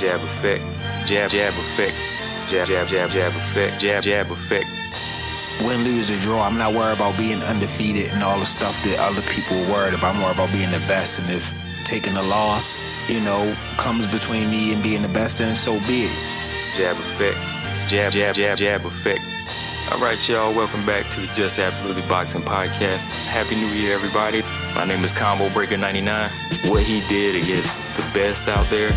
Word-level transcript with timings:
jab 0.00 0.20
effect, 0.22 0.64
jab, 1.04 1.28
jab 1.28 1.52
effect, 1.52 1.94
jab, 2.48 2.66
jab, 2.66 2.88
jab, 2.88 3.10
jab 3.10 3.32
effect, 3.32 3.78
jab, 3.78 4.02
jab 4.02 4.30
effect. 4.30 4.64
Win, 5.60 5.84
lose, 5.84 6.10
or 6.10 6.18
draw, 6.20 6.42
I'm 6.42 6.56
not 6.56 6.72
worried 6.72 6.96
about 6.96 7.18
being 7.18 7.42
undefeated 7.42 8.10
and 8.12 8.22
all 8.22 8.38
the 8.38 8.46
stuff 8.46 8.82
that 8.84 8.96
other 8.98 9.20
people 9.28 9.58
are 9.58 9.70
worried 9.70 9.92
about. 9.92 10.14
I'm 10.14 10.22
worried 10.22 10.36
about 10.36 10.52
being 10.52 10.70
the 10.70 10.78
best. 10.88 11.20
And 11.20 11.30
if 11.30 11.54
taking 11.84 12.16
a 12.16 12.22
loss, 12.22 12.80
you 13.10 13.20
know, 13.20 13.54
comes 13.76 14.06
between 14.06 14.48
me 14.48 14.72
and 14.72 14.82
being 14.82 15.02
the 15.02 15.08
best, 15.08 15.36
then 15.36 15.54
so 15.54 15.74
be 15.80 16.08
it. 16.08 16.16
Jab 16.74 16.96
effect, 16.96 17.36
jab, 17.86 18.10
jab, 18.10 18.34
jab, 18.34 18.56
jab 18.56 18.86
effect. 18.86 19.20
All 19.92 20.00
right, 20.00 20.16
y'all, 20.26 20.54
welcome 20.54 20.84
back 20.86 21.10
to 21.10 21.20
the 21.20 21.26
Just 21.34 21.58
Absolutely 21.58 22.08
Boxing 22.08 22.42
Podcast. 22.42 23.04
Happy 23.28 23.54
New 23.56 23.68
Year, 23.78 23.92
everybody. 23.92 24.40
My 24.74 24.86
name 24.86 25.04
is 25.04 25.12
Combo 25.12 25.50
Breaker 25.50 25.76
99. 25.76 26.30
What 26.70 26.82
he 26.82 27.06
did 27.06 27.42
against 27.42 27.76
the 27.98 28.02
best 28.14 28.48
out 28.48 28.66
there 28.70 28.92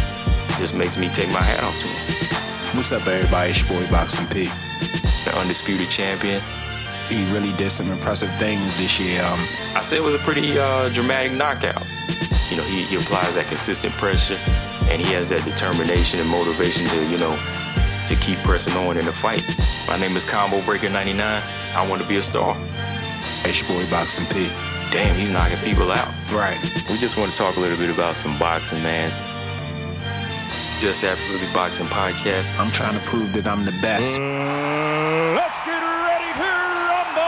just 0.57 0.75
makes 0.75 0.98
me 0.98 1.09
take 1.09 1.30
my 1.30 1.41
hat 1.41 1.63
off 1.63 1.77
to 1.80 1.88
him. 1.88 2.75
What's 2.75 2.91
up, 2.91 3.05
everybody? 3.07 3.49
It's 3.52 3.61
your 3.61 3.80
boy 3.80 3.89
Boxing 3.91 4.27
P. 4.27 4.45
The 5.25 5.34
undisputed 5.38 5.89
champion. 5.89 6.41
He 7.07 7.23
really 7.34 7.53
did 7.53 7.71
some 7.71 7.91
impressive 7.91 8.34
things 8.38 8.77
this 8.77 8.99
year. 8.99 9.21
Um, 9.23 9.39
I 9.75 9.81
say 9.84 9.97
it 9.97 10.03
was 10.03 10.16
a 10.16 10.20
pretty 10.20 10.58
uh, 10.58 10.89
dramatic 10.89 11.34
knockout. 11.34 11.84
You 12.49 12.58
know, 12.58 12.63
he, 12.63 12.84
he 12.84 12.95
applies 12.95 13.35
that 13.35 13.45
consistent 13.47 13.94
pressure 13.95 14.38
and 14.89 15.02
he 15.02 15.13
has 15.13 15.30
that 15.30 15.44
determination 15.45 16.20
and 16.20 16.30
motivation 16.30 16.88
to, 16.88 17.08
you 17.09 17.17
know, 17.17 17.33
to 18.08 18.16
keep 18.17 18.38
pressing 18.39 18.75
on 18.75 18.97
in 18.97 19.05
the 19.05 19.13
fight. 19.13 19.44
My 19.88 19.97
name 19.97 20.16
is 20.16 20.25
Combo 20.25 20.61
Breaker 20.66 20.89
99. 20.89 21.20
I 21.75 21.89
want 21.89 22.02
to 22.02 22.08
be 22.08 22.17
a 22.17 22.23
star. 22.23 22.55
it's 23.45 23.61
your 23.61 23.77
boy 23.77 23.89
Boxing 23.89 24.25
P. 24.27 24.49
Damn, 24.91 25.16
he's 25.16 25.31
knocking 25.31 25.58
people 25.59 25.91
out. 25.91 26.09
Right. 26.31 26.59
We 26.89 26.97
just 26.97 27.17
want 27.17 27.31
to 27.31 27.38
talk 27.38 27.58
a 27.58 27.59
little 27.59 27.77
bit 27.77 27.89
about 27.89 28.16
some 28.16 28.38
boxing, 28.38 28.81
man. 28.83 29.11
Just 30.84 31.05
Absolutely 31.05 31.48
Boxing 31.54 31.86
Podcast. 31.86 32.60
I'm 32.60 32.70
trying 32.70 33.00
to 33.00 33.06
prove 33.06 33.31
that 33.31 33.48
I'm 33.48 33.64
the 33.64 33.72
best. 33.81 34.20
Let's 34.20 35.62
get 35.66 35.81
ready 35.81 36.34
to 36.40 36.44
rumble! 36.90 37.23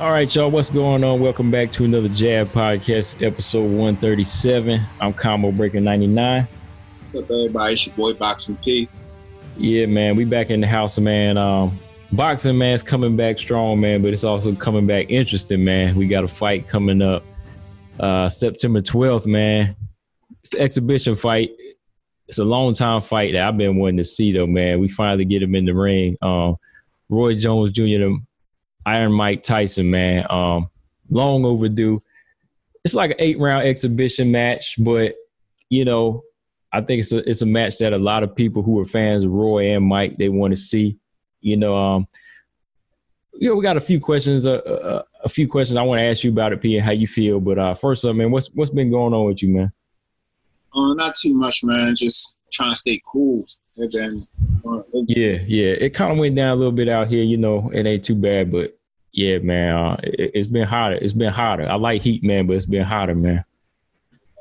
All 0.00 0.12
right, 0.12 0.32
y'all, 0.32 0.52
what's 0.52 0.70
going 0.70 1.02
on? 1.02 1.18
Welcome 1.18 1.50
back 1.50 1.72
to 1.72 1.84
another 1.84 2.08
Jab 2.10 2.46
Podcast, 2.50 3.26
episode 3.26 3.72
137. 3.72 4.80
I'm 5.00 5.12
Combo 5.12 5.50
Breaker 5.50 5.80
99. 5.80 6.46
What's 7.10 7.24
up, 7.24 7.30
everybody? 7.30 7.72
It's 7.72 7.86
your 7.86 7.96
boy 7.96 8.12
Boxing 8.12 8.56
P. 8.56 8.86
Yeah, 9.56 9.86
man, 9.86 10.14
we 10.14 10.26
back 10.26 10.50
in 10.50 10.60
the 10.60 10.66
house, 10.66 10.98
man. 10.98 11.38
Um, 11.38 11.72
boxing, 12.12 12.58
man's 12.58 12.82
coming 12.82 13.16
back 13.16 13.38
strong, 13.38 13.80
man, 13.80 14.02
but 14.02 14.12
it's 14.12 14.24
also 14.24 14.54
coming 14.54 14.86
back 14.86 15.06
interesting, 15.08 15.64
man. 15.64 15.96
We 15.96 16.06
got 16.06 16.24
a 16.24 16.28
fight 16.28 16.68
coming 16.68 17.00
up 17.00 17.24
uh, 17.98 18.28
September 18.28 18.82
12th, 18.82 19.24
man. 19.24 19.74
It's 20.42 20.52
an 20.52 20.60
exhibition 20.60 21.16
fight. 21.16 21.52
It's 22.26 22.36
a 22.36 22.44
long 22.44 22.74
time 22.74 23.00
fight 23.00 23.32
that 23.32 23.48
I've 23.48 23.56
been 23.56 23.76
wanting 23.76 23.96
to 23.96 24.04
see, 24.04 24.32
though, 24.32 24.46
man. 24.46 24.78
We 24.78 24.90
finally 24.90 25.24
get 25.24 25.42
him 25.42 25.54
in 25.54 25.64
the 25.64 25.74
ring. 25.74 26.18
Um, 26.20 26.56
Roy 27.08 27.36
Jones 27.36 27.70
Jr., 27.70 27.84
the 27.84 28.18
Iron 28.84 29.12
Mike 29.12 29.42
Tyson, 29.42 29.90
man. 29.90 30.26
Um, 30.28 30.68
long 31.08 31.46
overdue. 31.46 32.02
It's 32.84 32.94
like 32.94 33.12
an 33.12 33.16
eight 33.18 33.38
round 33.38 33.62
exhibition 33.62 34.30
match, 34.30 34.74
but 34.78 35.14
you 35.70 35.86
know, 35.86 36.22
I 36.72 36.80
think 36.80 37.00
it's 37.00 37.12
a 37.12 37.28
it's 37.28 37.42
a 37.42 37.46
match 37.46 37.78
that 37.78 37.92
a 37.92 37.98
lot 37.98 38.22
of 38.22 38.34
people 38.34 38.62
who 38.62 38.78
are 38.80 38.84
fans 38.84 39.24
of 39.24 39.30
Roy 39.30 39.74
and 39.74 39.84
Mike 39.84 40.16
they 40.18 40.28
want 40.28 40.52
to 40.52 40.56
see. 40.56 40.98
You 41.40 41.56
know, 41.56 41.76
um, 41.76 42.08
you 43.32 43.48
know, 43.48 43.54
we 43.54 43.62
got 43.62 43.76
a 43.76 43.80
few 43.80 44.00
questions, 44.00 44.46
uh, 44.46 44.56
uh, 44.56 45.02
a 45.22 45.28
few 45.28 45.48
questions 45.48 45.76
I 45.76 45.82
want 45.82 46.00
to 46.00 46.02
ask 46.02 46.24
you 46.24 46.30
about 46.30 46.52
it, 46.52 46.60
P, 46.60 46.76
and 46.76 46.84
how 46.84 46.92
you 46.92 47.06
feel. 47.06 47.40
But 47.40 47.58
uh, 47.58 47.74
first 47.74 48.04
up, 48.04 48.16
man, 48.16 48.30
what's 48.30 48.52
what's 48.54 48.70
been 48.70 48.90
going 48.90 49.14
on 49.14 49.26
with 49.26 49.42
you, 49.42 49.50
man? 49.50 49.72
Uh, 50.74 50.94
not 50.94 51.14
too 51.14 51.34
much, 51.34 51.62
man. 51.64 51.94
Just 51.94 52.36
trying 52.52 52.72
to 52.72 52.76
stay 52.76 53.00
cool. 53.10 53.44
And 53.78 53.90
then, 53.92 54.12
uh, 54.66 54.82
Yeah, 55.06 55.38
yeah, 55.46 55.72
it 55.78 55.94
kind 55.94 56.12
of 56.12 56.18
went 56.18 56.34
down 56.34 56.50
a 56.50 56.56
little 56.56 56.72
bit 56.72 56.88
out 56.88 57.08
here. 57.08 57.22
You 57.22 57.36
know, 57.36 57.70
it 57.72 57.86
ain't 57.86 58.04
too 58.04 58.16
bad, 58.16 58.50
but 58.50 58.76
yeah, 59.12 59.38
man, 59.38 59.74
uh, 59.74 59.96
it, 60.02 60.32
it's 60.34 60.48
been 60.48 60.66
hotter. 60.66 60.96
It's 60.96 61.12
been 61.12 61.32
hotter. 61.32 61.68
I 61.68 61.76
like 61.76 62.02
heat, 62.02 62.24
man, 62.24 62.46
but 62.46 62.56
it's 62.56 62.66
been 62.66 62.82
hotter, 62.82 63.14
man. 63.14 63.44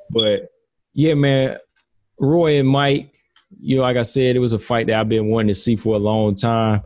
But 0.09 0.51
yeah, 0.93 1.13
man, 1.13 1.57
Roy 2.19 2.59
and 2.59 2.67
Mike, 2.67 3.13
you 3.59 3.77
know, 3.77 3.83
like 3.83 3.97
I 3.97 4.03
said, 4.03 4.35
it 4.35 4.39
was 4.39 4.53
a 4.53 4.59
fight 4.59 4.87
that 4.87 4.99
I've 4.99 5.09
been 5.09 5.29
wanting 5.29 5.49
to 5.49 5.55
see 5.55 5.75
for 5.75 5.95
a 5.95 5.99
long 5.99 6.35
time. 6.35 6.81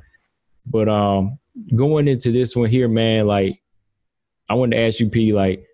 But 0.66 0.88
um, 0.90 1.40
going 1.76 2.08
into 2.08 2.32
this 2.32 2.56
one 2.56 2.70
here, 2.70 2.88
man, 2.88 3.28
like 3.28 3.62
I 4.50 4.54
wanted 4.54 4.76
to 4.76 4.84
ask 4.84 5.00
you, 5.00 5.10
P, 5.10 5.34
like 5.34 5.66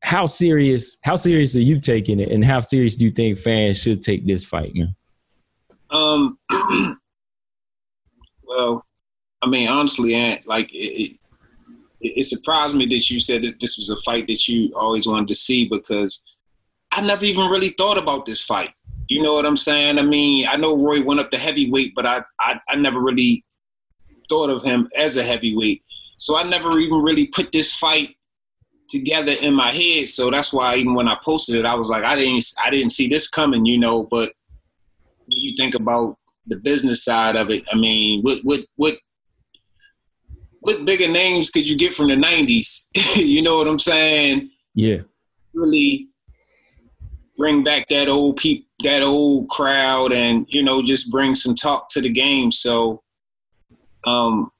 how 0.00 0.26
serious, 0.26 0.96
how 1.02 1.16
serious 1.16 1.54
are 1.56 1.60
you 1.60 1.80
taking 1.80 2.20
it, 2.20 2.30
and 2.30 2.44
how 2.44 2.60
serious 2.60 2.96
do 2.96 3.04
you 3.04 3.10
think 3.10 3.38
fans 3.38 3.80
should 3.80 4.02
take 4.02 4.26
this 4.26 4.44
fight, 4.44 4.74
man? 4.74 4.94
um, 5.92 6.38
well, 8.44 8.84
I 9.42 9.46
mean, 9.46 9.68
honestly, 9.68 10.14
Ant, 10.14 10.46
like 10.46 10.70
it, 10.72 11.18
it, 12.00 12.12
it 12.18 12.24
surprised 12.24 12.74
me 12.74 12.86
that 12.86 13.10
you 13.10 13.20
said 13.20 13.42
that 13.42 13.60
this 13.60 13.76
was 13.76 13.90
a 13.90 13.96
fight 14.02 14.26
that 14.26 14.48
you 14.48 14.72
always 14.74 15.06
wanted 15.06 15.28
to 15.28 15.34
see 15.34 15.68
because 15.68 16.24
I 16.92 17.00
never 17.00 17.24
even 17.24 17.50
really 17.50 17.70
thought 17.70 17.98
about 17.98 18.26
this 18.26 18.42
fight. 18.42 18.72
You 19.08 19.22
know 19.22 19.34
what 19.34 19.46
I'm 19.46 19.56
saying? 19.56 19.98
I 19.98 20.02
mean, 20.02 20.46
I 20.48 20.56
know 20.56 20.76
Roy 20.76 21.02
went 21.02 21.20
up 21.20 21.30
to 21.32 21.38
heavyweight, 21.38 21.94
but 21.94 22.06
I, 22.06 22.22
I, 22.38 22.60
I 22.68 22.76
never 22.76 23.00
really 23.00 23.44
thought 24.28 24.50
of 24.50 24.62
him 24.62 24.88
as 24.96 25.16
a 25.16 25.22
heavyweight. 25.22 25.82
So 26.16 26.38
I 26.38 26.44
never 26.44 26.78
even 26.78 27.02
really 27.02 27.26
put 27.26 27.50
this 27.52 27.74
fight 27.74 28.16
together 28.88 29.32
in 29.42 29.54
my 29.54 29.70
head. 29.70 30.08
So 30.08 30.30
that's 30.30 30.52
why 30.52 30.76
even 30.76 30.94
when 30.94 31.08
I 31.08 31.16
posted 31.24 31.56
it, 31.56 31.64
I 31.64 31.74
was 31.74 31.90
like, 31.90 32.04
I 32.04 32.14
didn't 32.14 32.44
I 32.64 32.70
didn't 32.70 32.92
see 32.92 33.08
this 33.08 33.26
coming, 33.28 33.64
you 33.66 33.78
know. 33.78 34.04
But 34.04 34.32
when 35.26 35.38
you 35.38 35.54
think 35.56 35.74
about 35.74 36.18
the 36.46 36.56
business 36.56 37.04
side 37.04 37.36
of 37.36 37.50
it, 37.50 37.64
I 37.72 37.76
mean, 37.76 38.22
what 38.22 38.38
what 38.44 38.60
what 38.76 38.98
what 40.60 40.84
bigger 40.84 41.10
names 41.10 41.50
could 41.50 41.68
you 41.68 41.76
get 41.76 41.92
from 41.92 42.08
the 42.08 42.14
'90s? 42.14 42.86
you 43.16 43.42
know 43.42 43.58
what 43.58 43.66
I'm 43.66 43.78
saying? 43.78 44.50
Yeah, 44.74 44.98
Really 45.54 46.08
bring 47.42 47.64
back 47.64 47.88
that 47.88 48.08
old 48.08 48.36
peop 48.36 48.68
that 48.84 49.02
old 49.02 49.48
crowd, 49.48 50.12
and 50.12 50.46
you 50.48 50.62
know, 50.62 50.80
just 50.80 51.10
bring 51.10 51.34
some 51.34 51.56
talk 51.56 51.88
to 51.88 52.00
the 52.00 52.08
game. 52.08 52.52
So, 52.52 53.02
um, 54.06 54.50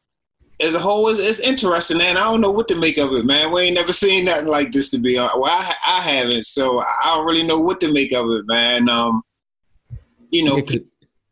as 0.61 0.75
a 0.75 0.81
whole, 0.81 1.09
it's, 1.09 1.21
it's 1.21 1.41
interesting, 1.41 1.99
man. 1.99 2.17
I 2.17 2.25
don't 2.25 2.41
know 2.41 2.51
what 2.51 2.67
to 2.69 2.77
make 2.77 2.99
of 2.99 3.13
it, 3.13 3.25
man. 3.25 3.53
We 3.53 3.63
ain't 3.63 3.77
never 3.77 3.93
seen 3.93 4.25
nothing 4.25 4.49
like 4.49 4.73
this 4.73 4.91
to 4.91 4.99
be 4.99 5.17
honest. 5.17 5.39
Well, 5.39 5.51
I, 5.53 5.75
I 5.87 6.01
haven't, 6.01 6.45
so 6.45 6.81
I 6.81 7.15
don't 7.15 7.25
really 7.25 7.45
know 7.45 7.59
what 7.59 7.81
to 7.81 7.93
make 7.93 8.13
of 8.13 8.29
it, 8.31 8.47
man. 8.47 8.89
Um, 8.89 9.23
you 10.31 10.45
know, 10.45 10.57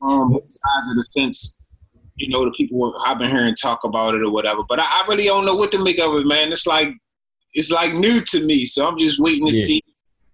um, 0.02 0.32
both 0.32 0.42
sides 0.48 0.92
of 0.92 0.96
the 0.98 1.08
fence. 1.16 1.58
You 2.14 2.28
know, 2.28 2.44
the 2.44 2.52
people 2.52 2.94
I've 3.06 3.18
been 3.18 3.30
hearing 3.30 3.56
talk 3.56 3.82
about 3.82 4.14
it 4.14 4.22
or 4.22 4.30
whatever, 4.30 4.62
but 4.68 4.78
I, 4.78 4.84
I 4.84 5.04
really 5.08 5.24
don't 5.24 5.46
know 5.46 5.56
what 5.56 5.72
to 5.72 5.82
make 5.82 5.98
of 5.98 6.14
it, 6.14 6.26
man. 6.26 6.52
It's 6.52 6.66
like 6.66 6.90
it's 7.54 7.72
like 7.72 7.92
new 7.94 8.20
to 8.20 8.46
me, 8.46 8.66
so 8.66 8.86
I'm 8.86 8.98
just 8.98 9.18
waiting 9.18 9.48
to 9.48 9.52
Yeah. 9.52 9.64
see 9.64 9.82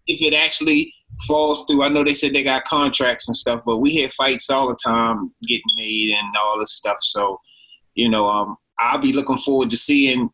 if 0.09 0.21
it 0.21 0.37
actually 0.37 0.93
falls 1.27 1.65
through. 1.67 1.83
I 1.83 1.89
know 1.89 2.05
they 2.05 2.15
said 2.15 2.35
they 2.35 2.45
got 2.45 2.65
contracts 2.65 3.29
and 3.29 3.37
stuff, 3.37 3.63
but 3.65 3.79
we 3.79 3.91
hear 3.91 4.09
fights 4.11 4.51
all 4.51 4.69
the 4.69 4.79
time 4.85 5.33
getting 5.47 5.65
made 5.77 6.15
and 6.15 6.37
all 6.37 6.59
this 6.59 6.75
stuff. 6.75 6.97
So, 7.01 7.41
you 7.95 8.09
know, 8.09 8.29
um, 8.29 8.57
I'll 8.79 8.99
be 8.99 9.13
looking 9.13 9.39
forward 9.39 9.71
to 9.71 9.77
seeing 9.77 10.31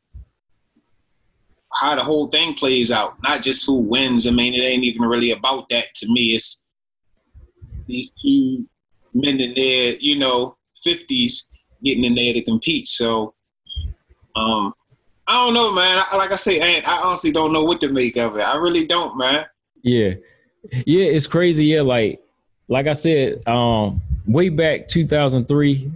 how 1.80 1.94
the 1.94 2.02
whole 2.02 2.26
thing 2.28 2.54
plays 2.54 2.90
out, 2.90 3.14
not 3.22 3.42
just 3.42 3.64
who 3.66 3.78
wins. 3.78 4.26
I 4.26 4.30
mean, 4.30 4.54
it 4.54 4.62
ain't 4.62 4.84
even 4.84 5.02
really 5.02 5.30
about 5.30 5.68
that 5.70 5.86
to 5.94 6.06
me. 6.12 6.34
It's 6.34 6.64
these 7.86 8.10
two 8.10 8.66
men 9.14 9.40
in 9.40 9.54
their, 9.54 9.94
you 9.94 10.18
know, 10.18 10.56
fifties 10.82 11.48
getting 11.84 12.04
in 12.04 12.14
there 12.14 12.34
to 12.34 12.42
compete. 12.42 12.88
So, 12.88 13.34
um, 14.36 14.74
I 15.26 15.44
don't 15.44 15.54
know, 15.54 15.72
man. 15.74 16.02
Like 16.14 16.32
I 16.32 16.36
say, 16.36 16.82
I 16.82 17.00
honestly 17.02 17.32
don't 17.32 17.52
know 17.52 17.64
what 17.64 17.80
to 17.82 17.88
make 17.88 18.16
of 18.16 18.36
it. 18.36 18.42
I 18.42 18.56
really 18.56 18.86
don't, 18.86 19.16
man. 19.16 19.46
Yeah. 19.82 20.14
Yeah, 20.70 21.04
it's 21.04 21.26
crazy. 21.26 21.66
Yeah, 21.66 21.82
like 21.82 22.20
like 22.68 22.86
I 22.86 22.92
said, 22.92 23.46
um, 23.46 24.00
way 24.26 24.48
back 24.48 24.88
2003, 24.88 25.90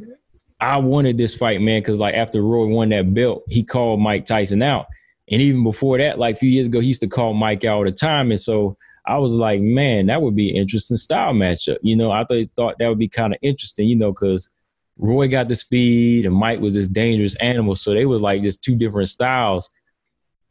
I 0.60 0.78
wanted 0.78 1.16
this 1.16 1.34
fight, 1.34 1.60
man, 1.60 1.80
because 1.80 1.98
like 1.98 2.14
after 2.14 2.42
Roy 2.42 2.66
won 2.66 2.88
that 2.90 3.14
belt, 3.14 3.44
he 3.48 3.62
called 3.62 4.00
Mike 4.00 4.24
Tyson 4.24 4.62
out. 4.62 4.86
And 5.30 5.42
even 5.42 5.64
before 5.64 5.98
that, 5.98 6.18
like 6.18 6.36
a 6.36 6.38
few 6.38 6.50
years 6.50 6.66
ago, 6.66 6.80
he 6.80 6.88
used 6.88 7.00
to 7.00 7.08
call 7.08 7.34
Mike 7.34 7.64
out 7.64 7.78
all 7.78 7.84
the 7.84 7.92
time. 7.92 8.30
And 8.30 8.40
so 8.40 8.76
I 9.06 9.18
was 9.18 9.36
like, 9.36 9.60
man, 9.60 10.06
that 10.06 10.22
would 10.22 10.36
be 10.36 10.50
an 10.50 10.56
interesting 10.56 10.96
style 10.96 11.32
matchup. 11.32 11.78
You 11.82 11.96
know, 11.96 12.10
I 12.10 12.24
thought, 12.24 12.46
thought 12.56 12.76
that 12.78 12.88
would 12.88 12.98
be 12.98 13.08
kind 13.08 13.32
of 13.32 13.38
interesting, 13.42 13.88
you 13.88 13.96
know, 13.96 14.12
because 14.12 14.50
Roy 14.98 15.28
got 15.28 15.48
the 15.48 15.56
speed 15.56 16.26
and 16.26 16.34
Mike 16.34 16.60
was 16.60 16.74
this 16.74 16.88
dangerous 16.88 17.36
animal. 17.36 17.76
So 17.76 17.92
they 17.92 18.06
were 18.06 18.18
like 18.18 18.42
just 18.42 18.62
two 18.62 18.74
different 18.76 19.08
styles. 19.08 19.68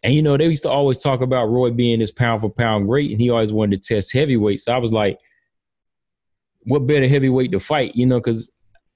And 0.06 0.14
you 0.14 0.22
know, 0.22 0.38
they 0.38 0.46
used 0.46 0.62
to 0.62 0.70
always 0.70 1.02
talk 1.02 1.22
about 1.22 1.48
Roy 1.48 1.72
being 1.72 1.98
this 1.98 2.12
pound 2.12 2.42
for 2.42 2.50
pound 2.52 2.86
great, 2.86 3.10
and 3.10 3.20
he 3.20 3.32
always 3.32 3.52
wanted 3.52 3.82
to 3.82 3.96
test 3.96 4.14
heavyweight. 4.14 4.62
So 4.62 4.72
I 4.72 4.78
was 4.78 4.94
like, 4.94 5.20
what 6.60 6.86
better 6.86 7.08
heavyweight 7.08 7.52
to 7.54 7.60
fight, 7.60 7.96
you 7.96 8.06
know, 8.06 8.20
because 8.20 8.52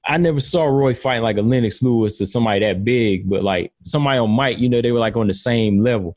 I 0.06 0.17
never 0.17 0.39
saw 0.39 0.65
Roy 0.65 0.94
fight 0.94 1.23
like 1.23 1.38
a 1.38 1.41
Lennox 1.41 1.81
Lewis 1.81 2.21
or 2.21 2.27
somebody 2.27 2.59
that 2.59 2.85
big, 2.85 3.27
but 3.27 3.44
like 3.44 3.73
somebody 3.83 4.19
on 4.19 4.29
Mike, 4.29 4.59
you 4.59 4.69
know, 4.69 4.83
they 4.83 4.91
were 4.91 5.00
like 5.00 5.17
on 5.17 5.25
the 5.25 5.33
same 5.33 5.81
level 5.81 6.15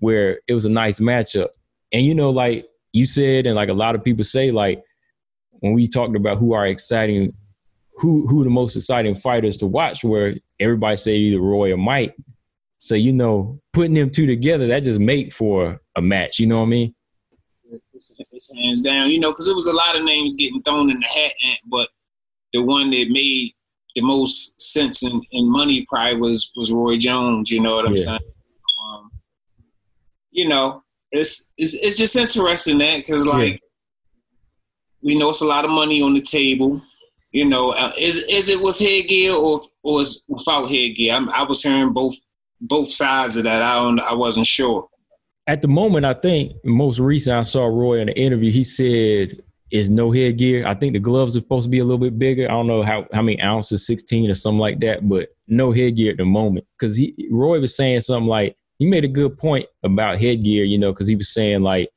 where 0.00 0.40
it 0.48 0.54
was 0.54 0.66
a 0.66 0.70
nice 0.70 0.98
matchup. 0.98 1.50
And 1.92 2.04
you 2.04 2.16
know, 2.16 2.30
like 2.30 2.66
you 2.90 3.06
said, 3.06 3.46
and 3.46 3.54
like 3.54 3.68
a 3.68 3.74
lot 3.74 3.94
of 3.94 4.02
people 4.02 4.24
say, 4.24 4.50
like 4.50 4.82
when 5.60 5.72
we 5.72 5.86
talked 5.86 6.16
about 6.16 6.38
who 6.38 6.52
are 6.52 6.66
exciting, 6.66 7.32
who 7.98 8.26
who 8.26 8.42
the 8.42 8.50
most 8.50 8.74
exciting 8.74 9.14
fighters 9.14 9.56
to 9.58 9.66
watch, 9.66 10.02
where 10.02 10.34
everybody 10.58 10.96
say 10.96 11.14
either 11.14 11.40
Roy 11.40 11.72
or 11.72 11.76
Mike. 11.76 12.16
So 12.80 12.94
you 12.94 13.12
know, 13.12 13.60
putting 13.74 13.92
them 13.92 14.10
two 14.10 14.26
together, 14.26 14.66
that 14.68 14.84
just 14.84 15.00
make 15.00 15.32
for 15.34 15.78
a 15.96 16.02
match. 16.02 16.38
You 16.38 16.46
know 16.46 16.58
what 16.58 16.66
I 16.66 16.68
mean? 16.68 16.94
It's, 17.92 18.18
it's 18.32 18.52
hands 18.54 18.80
down, 18.80 19.10
you 19.10 19.20
know, 19.20 19.30
because 19.30 19.48
it 19.48 19.54
was 19.54 19.66
a 19.66 19.72
lot 19.72 19.96
of 19.96 20.04
names 20.04 20.34
getting 20.34 20.62
thrown 20.62 20.90
in 20.90 20.98
the 20.98 21.06
hat, 21.06 21.58
but 21.66 21.88
the 22.52 22.62
one 22.62 22.90
that 22.90 23.10
made 23.10 23.54
the 23.94 24.00
most 24.00 24.58
sense 24.60 25.02
in, 25.02 25.20
in 25.32 25.52
money 25.52 25.86
probably 25.90 26.16
was 26.16 26.50
was 26.56 26.72
Roy 26.72 26.96
Jones. 26.96 27.50
You 27.50 27.60
know 27.60 27.76
what 27.76 27.86
I'm 27.86 27.96
yeah. 27.96 28.04
saying? 28.04 28.20
Um, 28.82 29.10
you 30.30 30.48
know, 30.48 30.82
it's 31.12 31.48
it's 31.58 31.84
it's 31.84 31.96
just 31.96 32.16
interesting 32.16 32.78
that 32.78 32.98
because 32.98 33.26
like 33.26 33.52
yeah. 33.52 33.58
we 35.02 35.18
know 35.18 35.28
it's 35.28 35.42
a 35.42 35.46
lot 35.46 35.66
of 35.66 35.70
money 35.70 36.00
on 36.00 36.14
the 36.14 36.22
table. 36.22 36.80
You 37.30 37.44
know, 37.44 37.72
uh, 37.72 37.92
is 38.00 38.24
is 38.30 38.48
it 38.48 38.60
with 38.60 38.78
headgear 38.78 39.34
or 39.34 39.60
or 39.84 40.00
is 40.00 40.24
without 40.28 40.70
headgear? 40.70 41.14
I'm, 41.14 41.28
i 41.28 41.42
was 41.42 41.62
hearing 41.62 41.92
both 41.92 42.16
both 42.60 42.90
sides 42.90 43.36
of 43.36 43.44
that. 43.44 43.62
I 43.62 43.76
don't. 43.76 44.00
I 44.00 44.14
wasn't 44.14 44.46
sure. 44.46 44.88
At 45.46 45.62
the 45.62 45.68
moment, 45.68 46.04
I 46.04 46.14
think 46.14 46.52
most 46.64 46.98
recent 46.98 47.36
I 47.36 47.42
saw 47.42 47.66
Roy 47.66 48.00
in 48.00 48.08
an 48.08 48.14
interview. 48.14 48.52
He 48.52 48.64
said 48.64 49.42
is 49.70 49.88
no 49.88 50.10
headgear. 50.10 50.66
I 50.66 50.74
think 50.74 50.94
the 50.94 50.98
gloves 50.98 51.36
are 51.36 51.40
supposed 51.40 51.66
to 51.66 51.70
be 51.70 51.78
a 51.78 51.84
little 51.84 51.98
bit 51.98 52.18
bigger. 52.18 52.44
I 52.44 52.52
don't 52.52 52.66
know 52.66 52.82
how, 52.82 53.06
how 53.12 53.22
many 53.22 53.40
ounces, 53.40 53.86
16 53.86 54.30
or 54.30 54.34
something 54.34 54.58
like 54.58 54.80
that, 54.80 55.08
but 55.08 55.28
no 55.46 55.70
headgear 55.70 56.10
at 56.12 56.16
the 56.16 56.24
moment. 56.24 56.66
Cause 56.80 56.96
he 56.96 57.28
Roy 57.30 57.60
was 57.60 57.76
saying 57.76 58.00
something 58.00 58.28
like 58.28 58.56
he 58.78 58.86
made 58.86 59.04
a 59.04 59.08
good 59.08 59.38
point 59.38 59.66
about 59.82 60.18
headgear, 60.18 60.64
you 60.64 60.78
know, 60.78 60.92
because 60.92 61.06
he 61.06 61.16
was 61.16 61.32
saying 61.32 61.62
like 61.62 61.90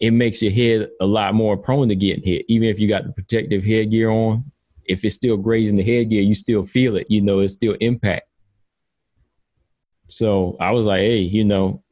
it 0.00 0.10
makes 0.10 0.42
your 0.42 0.52
head 0.52 0.88
a 1.00 1.06
lot 1.06 1.34
more 1.34 1.56
prone 1.56 1.88
to 1.88 1.96
getting 1.96 2.24
hit. 2.24 2.44
Even 2.48 2.68
if 2.68 2.78
you 2.78 2.88
got 2.88 3.06
the 3.06 3.12
protective 3.12 3.64
headgear 3.64 4.10
on, 4.10 4.44
if 4.84 5.04
it's 5.04 5.14
still 5.14 5.36
grazing 5.36 5.76
the 5.76 5.82
headgear, 5.82 6.20
you 6.20 6.34
still 6.34 6.64
feel 6.64 6.96
it, 6.96 7.06
you 7.08 7.22
know, 7.22 7.40
it's 7.40 7.54
still 7.54 7.76
impact. 7.80 8.28
So 10.06 10.56
I 10.60 10.70
was 10.72 10.86
like, 10.86 11.00
hey, 11.00 11.18
you 11.18 11.44
know, 11.44 11.82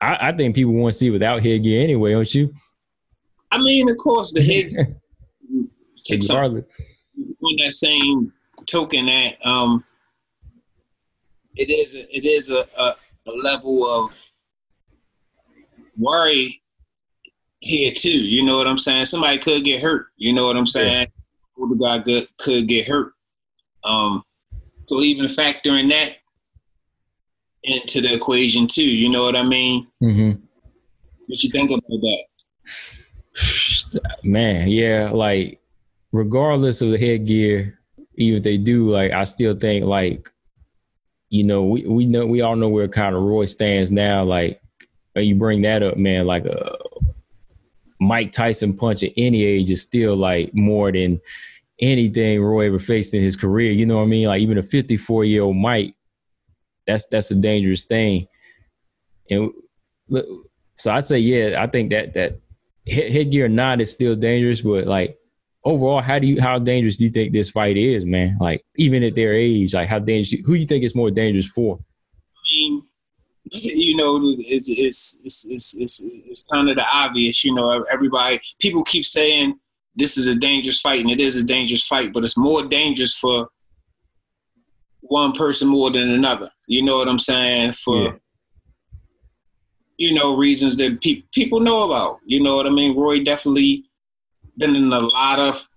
I, 0.00 0.28
I 0.28 0.32
think 0.32 0.54
people 0.54 0.72
want 0.72 0.92
to 0.92 0.98
see 0.98 1.10
without 1.10 1.42
headgear 1.42 1.80
anyway, 1.80 2.12
don't 2.12 2.34
you? 2.34 2.52
I 3.50 3.58
mean, 3.58 3.88
of 3.88 3.96
course, 3.98 4.32
the 4.32 4.42
head 4.42 5.00
takes 6.04 6.30
on 6.30 6.64
that 7.58 7.72
same 7.72 8.32
token 8.66 9.06
that 9.06 9.34
um, 9.46 9.84
it 11.56 11.70
is 11.70 11.94
a, 11.94 12.16
it 12.16 12.24
is 12.24 12.50
a, 12.50 12.64
a, 12.78 12.96
a 13.26 13.32
level 13.32 13.84
of 13.84 14.30
worry 15.96 16.62
here 17.60 17.92
too. 17.92 18.24
You 18.24 18.42
know 18.42 18.58
what 18.58 18.66
I'm 18.66 18.78
saying? 18.78 19.04
Somebody 19.04 19.38
could 19.38 19.64
get 19.64 19.82
hurt. 19.82 20.06
You 20.16 20.32
know 20.32 20.46
what 20.46 20.56
I'm 20.56 20.66
saying? 20.66 21.06
Yeah. 21.56 21.66
The 21.68 21.76
guy 21.76 21.98
could, 22.00 22.36
could 22.38 22.66
get 22.66 22.88
hurt. 22.88 23.12
Um, 23.84 24.24
so 24.86 25.00
even 25.00 25.26
factoring 25.26 25.88
that 25.90 26.16
into 27.64 28.00
the 28.00 28.14
equation 28.14 28.66
too. 28.66 28.88
You 28.90 29.08
know 29.08 29.22
what 29.22 29.36
I 29.36 29.42
mean? 29.42 29.86
Mm-hmm. 30.02 30.40
What 31.26 31.42
you 31.42 31.50
think 31.50 31.70
about 31.70 31.82
that? 31.88 32.24
Man, 34.24 34.68
yeah, 34.68 35.10
like 35.12 35.60
regardless 36.12 36.82
of 36.82 36.90
the 36.90 36.98
headgear, 36.98 37.78
even 38.16 38.38
if 38.38 38.42
they 38.42 38.58
do, 38.58 38.88
like 38.88 39.12
I 39.12 39.24
still 39.24 39.56
think 39.56 39.84
like, 39.84 40.30
you 41.28 41.44
know, 41.44 41.64
we, 41.64 41.86
we 41.86 42.06
know 42.06 42.26
we 42.26 42.42
all 42.42 42.56
know 42.56 42.68
where 42.68 42.88
kind 42.88 43.16
of 43.16 43.22
Roy 43.22 43.46
stands 43.46 43.90
now. 43.90 44.24
Like 44.24 44.60
you 45.16 45.34
bring 45.34 45.62
that 45.62 45.82
up, 45.82 45.96
man, 45.96 46.26
like 46.26 46.44
a 46.44 46.76
Mike 48.00 48.32
Tyson 48.32 48.74
punch 48.74 49.02
at 49.02 49.12
any 49.16 49.44
age 49.44 49.70
is 49.70 49.82
still 49.82 50.16
like 50.16 50.52
more 50.54 50.90
than 50.92 51.20
anything 51.80 52.42
Roy 52.42 52.66
ever 52.66 52.78
faced 52.78 53.14
in 53.14 53.22
his 53.22 53.36
career. 53.36 53.72
You 53.72 53.86
know 53.86 53.98
what 53.98 54.04
I 54.04 54.06
mean? 54.06 54.28
Like 54.28 54.42
even 54.42 54.58
a 54.58 54.62
54 54.62 55.24
year 55.24 55.42
old 55.42 55.56
Mike, 55.56 55.94
that's 56.86 57.06
that's 57.06 57.30
a 57.30 57.34
dangerous 57.34 57.84
thing. 57.84 58.26
And 59.30 59.50
so 60.76 60.90
I 60.90 61.00
say, 61.00 61.18
yeah, 61.18 61.62
I 61.62 61.66
think 61.66 61.90
that 61.90 62.14
that 62.14 62.40
headgear 62.86 63.48
not 63.48 63.80
is 63.80 63.92
still 63.92 64.16
dangerous, 64.16 64.60
but 64.60 64.86
like 64.86 65.18
overall, 65.64 66.00
how 66.00 66.18
do 66.18 66.26
you 66.26 66.40
how 66.40 66.58
dangerous 66.58 66.96
do 66.96 67.04
you 67.04 67.10
think 67.10 67.32
this 67.32 67.50
fight 67.50 67.76
is, 67.76 68.04
man? 68.04 68.36
Like 68.40 68.64
even 68.76 69.02
at 69.02 69.14
their 69.14 69.32
age, 69.32 69.74
like 69.74 69.88
how 69.88 69.98
dangerous? 69.98 70.40
Who 70.44 70.54
do 70.54 70.60
you 70.60 70.66
think 70.66 70.84
is 70.84 70.94
more 70.94 71.10
dangerous 71.10 71.46
for? 71.46 71.78
I 71.78 72.42
mean, 72.50 72.82
you 73.50 73.96
know, 73.96 74.18
it's 74.38 74.68
it's 74.68 75.22
it's 75.24 75.50
it's 75.50 75.76
it's, 75.76 76.02
it's 76.04 76.44
kind 76.44 76.68
of 76.68 76.76
the 76.76 76.86
obvious. 76.92 77.44
You 77.44 77.54
know, 77.54 77.84
everybody 77.90 78.40
people 78.60 78.82
keep 78.84 79.04
saying 79.04 79.58
this 79.94 80.16
is 80.16 80.26
a 80.26 80.38
dangerous 80.38 80.80
fight, 80.80 81.00
and 81.00 81.10
it 81.10 81.20
is 81.20 81.36
a 81.36 81.44
dangerous 81.44 81.86
fight, 81.86 82.12
but 82.12 82.24
it's 82.24 82.38
more 82.38 82.64
dangerous 82.64 83.18
for 83.18 83.48
one 85.12 85.32
person 85.32 85.68
more 85.68 85.90
than 85.90 86.08
another. 86.08 86.50
You 86.66 86.82
know 86.82 86.96
what 86.96 87.08
I'm 87.08 87.18
saying? 87.18 87.74
For 87.74 87.96
yeah 87.96 88.12
you 90.02 90.12
know, 90.12 90.36
reasons 90.36 90.76
that 90.78 91.00
pe- 91.00 91.22
people 91.32 91.60
know 91.60 91.84
about. 91.84 92.18
You 92.26 92.42
know 92.42 92.56
what 92.56 92.66
I 92.66 92.70
mean? 92.70 92.98
Roy 92.98 93.22
definitely 93.22 93.84
been 94.58 94.74
in 94.74 94.92
a 94.92 94.98
lot 94.98 95.38
of 95.38 95.68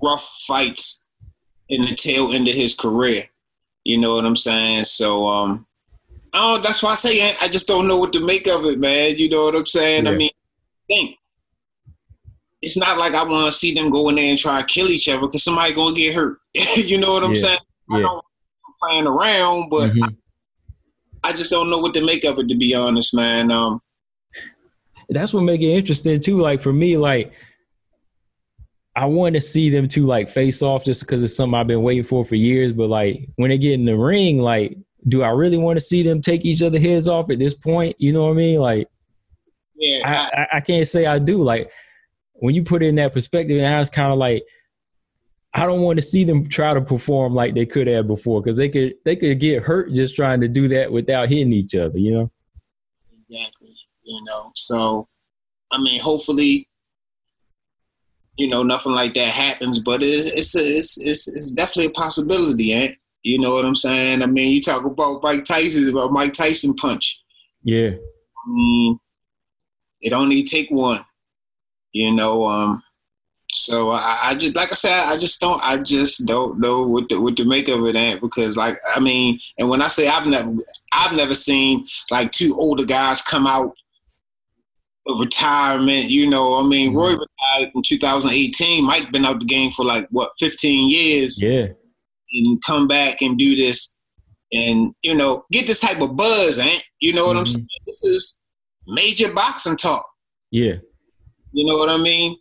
rough 0.00 0.24
fights 0.46 1.06
in 1.68 1.82
the 1.82 1.94
tail 1.94 2.32
end 2.32 2.46
of 2.46 2.54
his 2.54 2.72
career. 2.72 3.24
You 3.82 3.98
know 3.98 4.14
what 4.14 4.24
I'm 4.24 4.36
saying? 4.36 4.84
So, 4.84 5.26
um, 5.26 5.66
oh, 6.32 6.58
that's 6.58 6.84
why 6.84 6.92
I 6.92 6.94
say 6.94 7.34
I 7.40 7.48
just 7.48 7.66
don't 7.66 7.88
know 7.88 7.96
what 7.96 8.12
to 8.12 8.24
make 8.24 8.46
of 8.46 8.64
it, 8.64 8.78
man. 8.78 9.16
You 9.16 9.28
know 9.28 9.46
what 9.46 9.56
I'm 9.56 9.66
saying? 9.66 10.04
Yeah. 10.04 10.12
I 10.12 10.14
mean, 10.14 10.30
think 10.86 11.16
it's 12.60 12.76
not 12.76 12.96
like 12.96 13.14
I 13.14 13.24
want 13.24 13.46
to 13.46 13.52
see 13.52 13.74
them 13.74 13.90
go 13.90 14.08
in 14.08 14.14
there 14.14 14.30
and 14.30 14.38
try 14.38 14.60
to 14.60 14.66
kill 14.66 14.86
each 14.86 15.08
other 15.08 15.22
because 15.22 15.42
somebody 15.42 15.72
gonna 15.72 15.96
get 15.96 16.14
hurt. 16.14 16.38
you 16.76 17.00
know 17.00 17.14
what 17.14 17.24
I'm 17.24 17.32
yeah. 17.32 17.40
saying? 17.40 17.58
Yeah. 17.90 17.96
I 17.96 18.00
don't 18.02 18.24
playing 18.82 19.06
around, 19.06 19.68
but 19.70 19.90
mm-hmm. 19.90 20.04
I, 21.22 21.30
I 21.30 21.32
just 21.32 21.50
don't 21.50 21.70
know 21.70 21.78
what 21.78 21.94
to 21.94 22.04
make 22.04 22.24
of 22.24 22.38
it 22.38 22.48
to 22.48 22.56
be 22.56 22.74
honest, 22.74 23.14
man. 23.14 23.50
Um, 23.50 23.80
that's 25.08 25.32
what 25.32 25.42
make 25.42 25.60
it 25.60 25.72
interesting 25.72 26.20
too. 26.20 26.40
Like 26.40 26.60
for 26.60 26.72
me, 26.72 26.96
like 26.96 27.32
I 28.94 29.06
want 29.06 29.34
to 29.34 29.40
see 29.40 29.70
them 29.70 29.88
two 29.88 30.04
like 30.06 30.28
face 30.28 30.62
off 30.62 30.84
just 30.84 31.02
because 31.02 31.22
it's 31.22 31.36
something 31.36 31.58
I've 31.58 31.66
been 31.66 31.82
waiting 31.82 32.02
for 32.02 32.24
for 32.24 32.34
years. 32.34 32.72
But 32.72 32.88
like 32.88 33.28
when 33.36 33.50
they 33.50 33.58
get 33.58 33.74
in 33.74 33.84
the 33.84 33.96
ring, 33.96 34.38
like, 34.38 34.76
do 35.08 35.22
I 35.22 35.30
really 35.30 35.56
want 35.56 35.76
to 35.76 35.84
see 35.84 36.02
them 36.02 36.20
take 36.20 36.44
each 36.44 36.62
other 36.62 36.78
heads 36.78 37.08
off 37.08 37.30
at 37.30 37.38
this 37.38 37.54
point? 37.54 37.96
You 37.98 38.12
know 38.12 38.24
what 38.24 38.32
I 38.32 38.34
mean? 38.34 38.60
Like, 38.60 38.88
yeah, 39.76 40.28
I, 40.34 40.40
I, 40.40 40.56
I 40.56 40.60
can't 40.60 40.86
say 40.86 41.06
I 41.06 41.18
do. 41.18 41.42
Like 41.42 41.70
when 42.34 42.54
you 42.54 42.62
put 42.62 42.82
it 42.82 42.86
in 42.86 42.96
that 42.96 43.14
perspective, 43.14 43.56
and 43.56 43.66
I 43.66 43.78
was 43.78 43.90
kind 43.90 44.12
of 44.12 44.18
like, 44.18 44.44
I 45.54 45.64
don't 45.64 45.82
want 45.82 45.98
to 45.98 46.02
see 46.02 46.24
them 46.24 46.48
try 46.48 46.72
to 46.72 46.80
perform 46.80 47.34
like 47.34 47.54
they 47.54 47.66
could 47.66 47.86
have 47.86 48.06
before 48.06 48.40
because 48.40 48.56
they 48.56 48.68
could 48.68 48.94
they 49.04 49.16
could 49.16 49.38
get 49.38 49.62
hurt 49.62 49.92
just 49.92 50.16
trying 50.16 50.40
to 50.40 50.48
do 50.48 50.68
that 50.68 50.90
without 50.90 51.28
hitting 51.28 51.52
each 51.52 51.74
other, 51.74 51.98
you 51.98 52.14
know. 52.14 52.30
Exactly. 53.28 53.68
You 54.04 54.24
know, 54.26 54.52
so 54.54 55.08
I 55.70 55.78
mean, 55.78 56.00
hopefully, 56.00 56.68
you 58.38 58.48
know, 58.48 58.62
nothing 58.62 58.92
like 58.92 59.14
that 59.14 59.28
happens, 59.28 59.78
but 59.78 60.02
it's 60.02 60.36
it's 60.36 60.54
a, 60.54 60.60
it's, 60.60 61.00
it's 61.00 61.28
it's 61.28 61.50
definitely 61.50 61.86
a 61.86 61.90
possibility, 61.90 62.72
ain't? 62.72 62.96
You 63.22 63.38
know 63.38 63.54
what 63.54 63.64
I'm 63.64 63.76
saying? 63.76 64.22
I 64.22 64.26
mean, 64.26 64.52
you 64.52 64.60
talk 64.60 64.84
about 64.84 65.22
Mike 65.22 65.44
Tyson, 65.44 65.88
about 65.88 66.12
Mike 66.12 66.32
Tyson 66.32 66.74
punch. 66.74 67.20
Yeah. 67.62 67.90
Mean, 68.48 68.98
it 70.00 70.12
only 70.12 70.42
take 70.42 70.68
one. 70.70 70.98
You 71.92 72.12
know, 72.12 72.46
um, 72.46 72.82
so 73.52 73.90
I, 73.90 74.18
I, 74.22 74.34
just 74.34 74.54
like 74.56 74.72
I 74.72 74.74
said, 74.74 75.04
I 75.04 75.16
just 75.18 75.38
don't 75.40 75.60
I 75.62 75.76
just 75.76 76.24
don't 76.24 76.58
know 76.58 76.86
what 76.86 77.10
to 77.10 77.20
what 77.20 77.36
to 77.36 77.44
make 77.44 77.68
of 77.68 77.84
it 77.84 77.96
at 77.96 78.22
because 78.22 78.56
like 78.56 78.76
I 78.96 79.00
mean, 79.00 79.38
and 79.58 79.68
when 79.68 79.82
I 79.82 79.88
say 79.88 80.08
I've 80.08 80.26
never 80.26 80.54
I've 80.92 81.14
never 81.14 81.34
seen 81.34 81.86
like 82.10 82.32
two 82.32 82.56
older 82.58 82.86
guys 82.86 83.20
come 83.20 83.46
out 83.46 83.74
of 85.06 85.20
retirement, 85.20 86.08
you 86.08 86.26
know, 86.26 86.58
I 86.58 86.66
mean, 86.66 86.94
Roy 86.94 87.10
mm-hmm. 87.10 87.20
retired 87.58 87.72
in 87.74 87.82
2018. 87.82 88.84
Mike 88.84 89.12
been 89.12 89.26
out 89.26 89.40
the 89.40 89.46
game 89.46 89.70
for 89.70 89.84
like 89.84 90.06
what 90.10 90.30
15 90.38 90.88
years. 90.88 91.42
Yeah. 91.42 91.66
And 92.32 92.62
come 92.64 92.88
back 92.88 93.20
and 93.20 93.36
do 93.36 93.54
this 93.54 93.94
and 94.50 94.94
you 95.02 95.14
know, 95.14 95.44
get 95.52 95.66
this 95.66 95.80
type 95.80 96.00
of 96.00 96.16
buzz, 96.16 96.58
ain't 96.58 96.82
you 97.00 97.12
know 97.12 97.26
what 97.26 97.32
mm-hmm. 97.32 97.40
I'm 97.40 97.46
saying? 97.46 97.68
This 97.84 98.02
is 98.02 98.38
major 98.86 99.30
boxing 99.34 99.76
talk. 99.76 100.06
Yeah. 100.50 100.76
You 101.52 101.66
know 101.66 101.76
what 101.76 101.90
I 101.90 101.98
mean? 102.02 102.36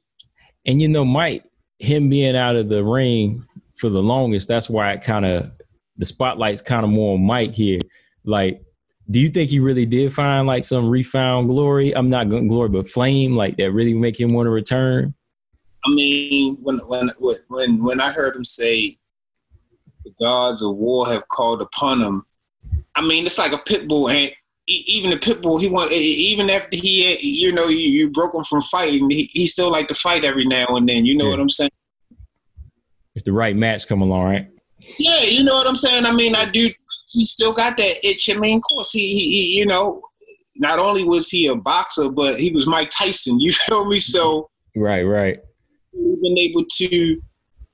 And 0.66 0.82
you 0.82 0.88
know, 0.88 1.06
Mike, 1.06 1.44
him 1.80 2.10
being 2.10 2.36
out 2.36 2.56
of 2.56 2.70
the 2.70 2.84
ring 2.84 3.46
for 3.78 3.90
the 3.90 4.02
longest, 4.02 4.48
that's 4.48 4.70
why 4.70 4.92
it 4.94 5.04
kind 5.04 5.26
of 5.26 5.50
the 5.98 6.06
spotlight's 6.06 6.62
kind 6.62 6.84
of 6.84 6.90
more 6.90 7.16
on 7.16 7.26
Mike 7.26 7.54
here. 7.54 7.80
Like, 8.24 8.62
do 9.10 9.20
you 9.20 9.30
think 9.30 9.50
he 9.50 9.60
really 9.60 9.86
did 9.86 10.14
find 10.14 10.48
like 10.48 10.64
some 10.64 10.90
refound 10.90 11.48
glory? 11.48 11.96
I'm 11.96 12.10
not 12.10 12.30
going 12.30 12.48
glory, 12.48 12.70
but 12.70 12.90
flame, 12.90 13.36
like 13.36 13.58
that 13.58 13.72
really 13.72 13.94
make 13.94 14.20
him 14.20 14.30
want 14.30 14.46
to 14.46 14.52
return? 14.52 15.14
I 15.84 15.90
mean, 15.90 16.58
when 16.62 16.78
when 16.88 17.08
when 17.48 17.84
when 17.84 18.00
I 18.00 18.12
heard 18.12 18.36
him 18.36 18.46
say, 18.46 18.96
"The 20.06 20.12
gods 20.20 20.62
of 20.62 20.78
war 20.78 21.08
have 21.08 21.28
called 21.28 21.62
upon 21.62 22.02
him," 22.02 22.26
I 22.96 23.02
mean, 23.02 23.26
it's 23.26 23.40
like 23.40 23.54
a 23.54 23.58
pit 23.58 23.88
bull, 23.88 24.10
and 24.10 24.32
even 24.88 25.10
the 25.10 25.18
pit 25.18 25.42
bull, 25.42 25.58
he 25.58 25.68
want 25.68 25.92
even 25.92 26.50
after 26.50 26.78
he, 26.78 27.18
you 27.22 27.52
know, 27.52 27.68
you, 27.68 27.78
you 27.78 28.10
broke 28.10 28.34
him 28.34 28.44
from 28.44 28.62
fighting, 28.62 29.10
he, 29.10 29.30
he 29.32 29.48
still 29.48 29.72
like 29.72 29.88
to 29.88 29.96
fight 29.96 30.24
every 30.24 30.46
now 30.46 30.66
and 30.76 30.88
then. 30.88 31.06
You 31.06 31.16
know 31.18 31.26
yeah. 31.26 31.32
what 31.32 31.40
I'm 31.40 31.50
saying? 31.50 31.72
If 33.16 33.24
the 33.24 33.34
right 33.34 33.56
match 33.56 33.88
come 33.88 34.02
along, 34.02 34.26
right? 34.26 34.48
Yeah, 34.98 35.22
you 35.22 35.44
know 35.44 35.54
what 35.54 35.68
I'm 35.68 35.76
saying. 35.76 36.06
I 36.06 36.14
mean, 36.14 36.36
I 36.36 36.46
do. 36.46 36.70
He 37.10 37.26
still 37.26 37.54
got 37.54 37.78
that 37.78 37.94
itch. 38.04 38.30
I 38.30 38.40
mean, 38.40 38.58
of 38.58 38.64
course, 38.64 38.92
he, 38.92 39.02
he, 39.02 39.60
you 39.60 39.66
know, 39.66 40.02
not 40.58 40.80
only 40.80 41.04
was 41.04 41.30
he 41.30 41.48
a 41.48 41.56
boxer, 41.56 42.10
but 42.10 42.36
he 42.36 42.52
was 42.52 42.68
Mike 42.68 42.90
Tyson. 42.90 43.40
You 43.40 43.52
feel 43.52 43.86
me? 43.86 44.00
So 44.00 44.50
right, 44.76 45.04
right. 45.04 45.40
Been 45.94 46.38
able 46.38 46.64
to. 46.78 47.22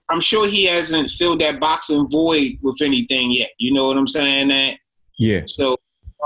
I'm 0.09 0.21
sure 0.21 0.47
he 0.47 0.65
hasn't 0.65 1.11
filled 1.11 1.41
that 1.41 1.59
boxing 1.59 2.09
void 2.09 2.57
with 2.61 2.81
anything 2.81 3.33
yet. 3.33 3.49
You 3.59 3.73
know 3.73 3.87
what 3.87 3.97
I'm 3.97 4.07
saying? 4.07 4.47
That 4.47 4.77
yeah. 5.19 5.41
So 5.45 5.77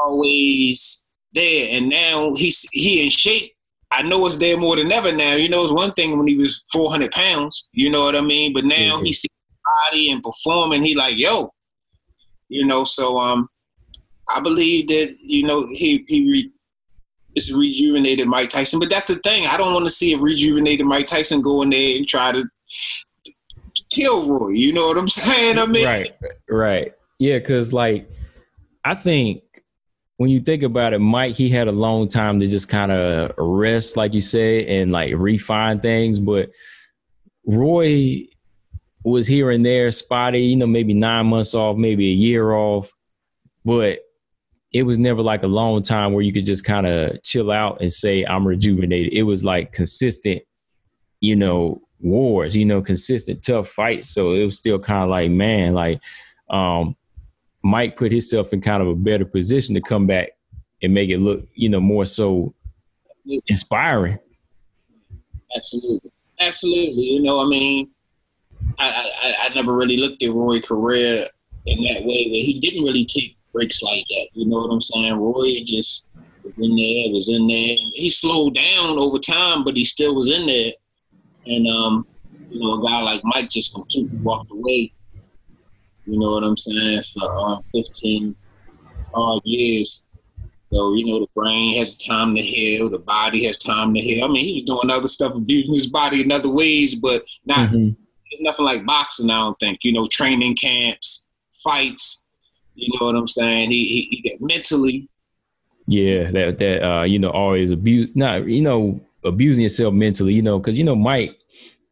always 0.05 1.03
there, 1.33 1.67
and 1.71 1.89
now 1.89 2.33
he's 2.35 2.67
he 2.71 3.03
in 3.03 3.09
shape. 3.09 3.53
I 3.91 4.01
know 4.03 4.25
it's 4.25 4.37
there 4.37 4.57
more 4.57 4.77
than 4.77 4.91
ever 4.91 5.11
now. 5.11 5.35
You 5.35 5.49
know, 5.49 5.63
it's 5.63 5.73
one 5.73 5.91
thing 5.93 6.17
when 6.17 6.27
he 6.27 6.37
was 6.37 6.63
400 6.71 7.11
pounds. 7.11 7.69
You 7.73 7.89
know 7.89 8.03
what 8.03 8.15
I 8.15 8.21
mean? 8.21 8.53
But 8.53 8.63
now 8.63 8.95
mm-hmm. 8.95 9.03
he's 9.03 9.25
body 9.89 10.11
and 10.11 10.23
performing. 10.23 10.83
He 10.83 10.95
like, 10.95 11.17
yo, 11.17 11.51
you 12.49 12.65
know. 12.65 12.83
So 12.83 13.19
um, 13.19 13.49
I 14.29 14.39
believe 14.39 14.87
that 14.87 15.15
you 15.21 15.43
know 15.43 15.65
he 15.71 16.03
he 16.07 16.29
re, 16.29 16.51
it's 17.35 17.51
rejuvenated 17.51 18.27
Mike 18.27 18.49
Tyson. 18.49 18.79
But 18.79 18.89
that's 18.89 19.05
the 19.05 19.19
thing. 19.25 19.47
I 19.47 19.57
don't 19.57 19.73
want 19.73 19.85
to 19.85 19.91
see 19.91 20.13
a 20.13 20.17
rejuvenated 20.17 20.85
Mike 20.85 21.07
Tyson 21.07 21.41
go 21.41 21.61
in 21.61 21.69
there 21.69 21.97
and 21.97 22.07
try 22.07 22.31
to 22.31 22.43
kill 23.89 24.27
Roy. 24.27 24.49
You 24.49 24.73
know 24.73 24.87
what 24.87 24.97
I'm 24.97 25.07
saying? 25.07 25.59
I 25.59 25.65
mean, 25.65 25.85
right, 25.85 26.11
right, 26.49 26.93
yeah. 27.19 27.39
Because 27.39 27.73
like, 27.73 28.09
I 28.85 28.95
think 28.95 29.43
when 30.21 30.29
you 30.29 30.39
think 30.39 30.61
about 30.61 30.93
it, 30.93 30.99
Mike, 30.99 31.33
he 31.33 31.49
had 31.49 31.67
a 31.67 31.71
long 31.71 32.07
time 32.07 32.39
to 32.39 32.45
just 32.45 32.69
kind 32.69 32.91
of 32.91 33.31
rest, 33.39 33.97
like 33.97 34.13
you 34.13 34.21
said, 34.21 34.65
and 34.65 34.91
like 34.91 35.15
refine 35.17 35.79
things. 35.79 36.19
But 36.19 36.51
Roy 37.43 38.27
was 39.03 39.25
here 39.25 39.49
and 39.49 39.65
there, 39.65 39.91
spotty, 39.91 40.41
you 40.41 40.57
know, 40.57 40.67
maybe 40.67 40.93
nine 40.93 41.25
months 41.25 41.55
off, 41.55 41.75
maybe 41.75 42.07
a 42.11 42.13
year 42.13 42.51
off. 42.51 42.91
But 43.65 44.01
it 44.71 44.83
was 44.83 44.99
never 44.99 45.23
like 45.23 45.41
a 45.41 45.47
long 45.47 45.81
time 45.81 46.13
where 46.13 46.21
you 46.21 46.31
could 46.31 46.45
just 46.45 46.65
kind 46.65 46.85
of 46.85 47.23
chill 47.23 47.49
out 47.49 47.81
and 47.81 47.91
say, 47.91 48.23
I'm 48.23 48.47
rejuvenated. 48.47 49.13
It 49.13 49.23
was 49.23 49.43
like 49.43 49.73
consistent, 49.73 50.43
you 51.19 51.35
know, 51.35 51.81
wars, 51.99 52.55
you 52.55 52.65
know, 52.65 52.83
consistent 52.83 53.43
tough 53.43 53.69
fights. 53.69 54.11
So 54.11 54.33
it 54.33 54.43
was 54.43 54.55
still 54.55 54.77
kind 54.77 55.01
of 55.01 55.09
like, 55.09 55.31
man, 55.31 55.73
like 55.73 55.99
um, 56.47 56.95
Mike 57.63 57.97
put 57.97 58.11
himself 58.11 58.53
in 58.53 58.61
kind 58.61 58.81
of 58.81 58.89
a 58.89 58.95
better 58.95 59.25
position 59.25 59.75
to 59.75 59.81
come 59.81 60.07
back 60.07 60.29
and 60.81 60.93
make 60.93 61.09
it 61.09 61.19
look, 61.19 61.45
you 61.53 61.69
know, 61.69 61.79
more 61.79 62.05
so 62.05 62.53
inspiring. 63.47 64.17
Absolutely. 65.55 66.11
Absolutely. 66.39 67.03
You 67.03 67.21
know, 67.21 67.39
I 67.39 67.47
mean, 67.47 67.89
I, 68.79 69.11
I, 69.23 69.33
I 69.45 69.53
never 69.53 69.75
really 69.75 69.97
looked 69.97 70.23
at 70.23 70.31
Roy 70.31 70.59
career 70.59 71.27
in 71.65 71.83
that 71.83 72.03
way 72.03 72.27
where 72.31 72.43
he 72.43 72.59
didn't 72.59 72.83
really 72.83 73.05
take 73.05 73.37
breaks 73.53 73.81
like 73.83 74.05
that. 74.09 74.27
You 74.33 74.47
know 74.47 74.57
what 74.57 74.71
I'm 74.71 74.81
saying? 74.81 75.13
Roy 75.15 75.63
just 75.65 76.07
was 76.43 76.53
in 76.57 76.75
there, 76.75 77.13
was 77.13 77.29
in 77.29 77.47
there. 77.47 77.75
He 77.93 78.09
slowed 78.09 78.55
down 78.55 78.97
over 78.97 79.19
time, 79.19 79.63
but 79.63 79.77
he 79.77 79.83
still 79.83 80.15
was 80.15 80.31
in 80.31 80.47
there. 80.47 80.71
And 81.45 81.67
um, 81.67 82.07
you 82.49 82.59
know, 82.59 82.79
a 82.79 82.83
guy 82.83 83.01
like 83.01 83.21
Mike 83.23 83.49
just 83.49 83.73
completely 83.73 84.17
walked 84.19 84.51
away. 84.51 84.93
You 86.11 86.19
know 86.19 86.31
what 86.31 86.43
I'm 86.43 86.57
saying? 86.57 87.01
For 87.13 87.31
um, 87.39 87.61
15 87.73 88.35
odd 89.13 89.41
years. 89.45 90.07
So, 90.73 90.93
you 90.93 91.05
know, 91.05 91.19
the 91.19 91.27
brain 91.35 91.77
has 91.77 91.97
time 91.97 92.35
to 92.35 92.41
heal, 92.41 92.89
the 92.89 92.99
body 92.99 93.45
has 93.45 93.57
time 93.57 93.93
to 93.93 93.99
heal. 93.99 94.23
I 94.23 94.27
mean, 94.27 94.45
he 94.45 94.53
was 94.53 94.63
doing 94.63 94.89
other 94.89 95.07
stuff, 95.07 95.35
abusing 95.35 95.73
his 95.73 95.91
body 95.91 96.21
in 96.21 96.31
other 96.31 96.49
ways, 96.49 96.95
but 96.95 97.25
not 97.45 97.69
mm-hmm 97.69 98.01
it's 98.31 98.41
nothing 98.41 98.65
like 98.65 98.85
boxing. 98.85 99.29
I 99.29 99.39
don't 99.39 99.59
think 99.59 99.79
you 99.83 99.93
know 99.93 100.07
training 100.07 100.55
camps, 100.55 101.29
fights. 101.63 102.25
You 102.73 102.87
know 102.99 103.07
what 103.07 103.15
I'm 103.15 103.27
saying? 103.27 103.71
He 103.71 103.85
he, 103.85 104.21
he 104.23 104.37
mentally. 104.39 105.09
Yeah, 105.85 106.31
that 106.31 106.57
that 106.57 106.87
uh, 106.87 107.03
you 107.03 107.19
know 107.19 107.29
always 107.29 107.71
abuse. 107.71 108.09
Not 108.15 108.47
you 108.47 108.61
know 108.61 109.01
abusing 109.23 109.63
yourself 109.63 109.93
mentally. 109.93 110.33
You 110.33 110.41
know 110.41 110.57
because 110.57 110.77
you 110.77 110.83
know 110.83 110.95
Mike, 110.95 111.37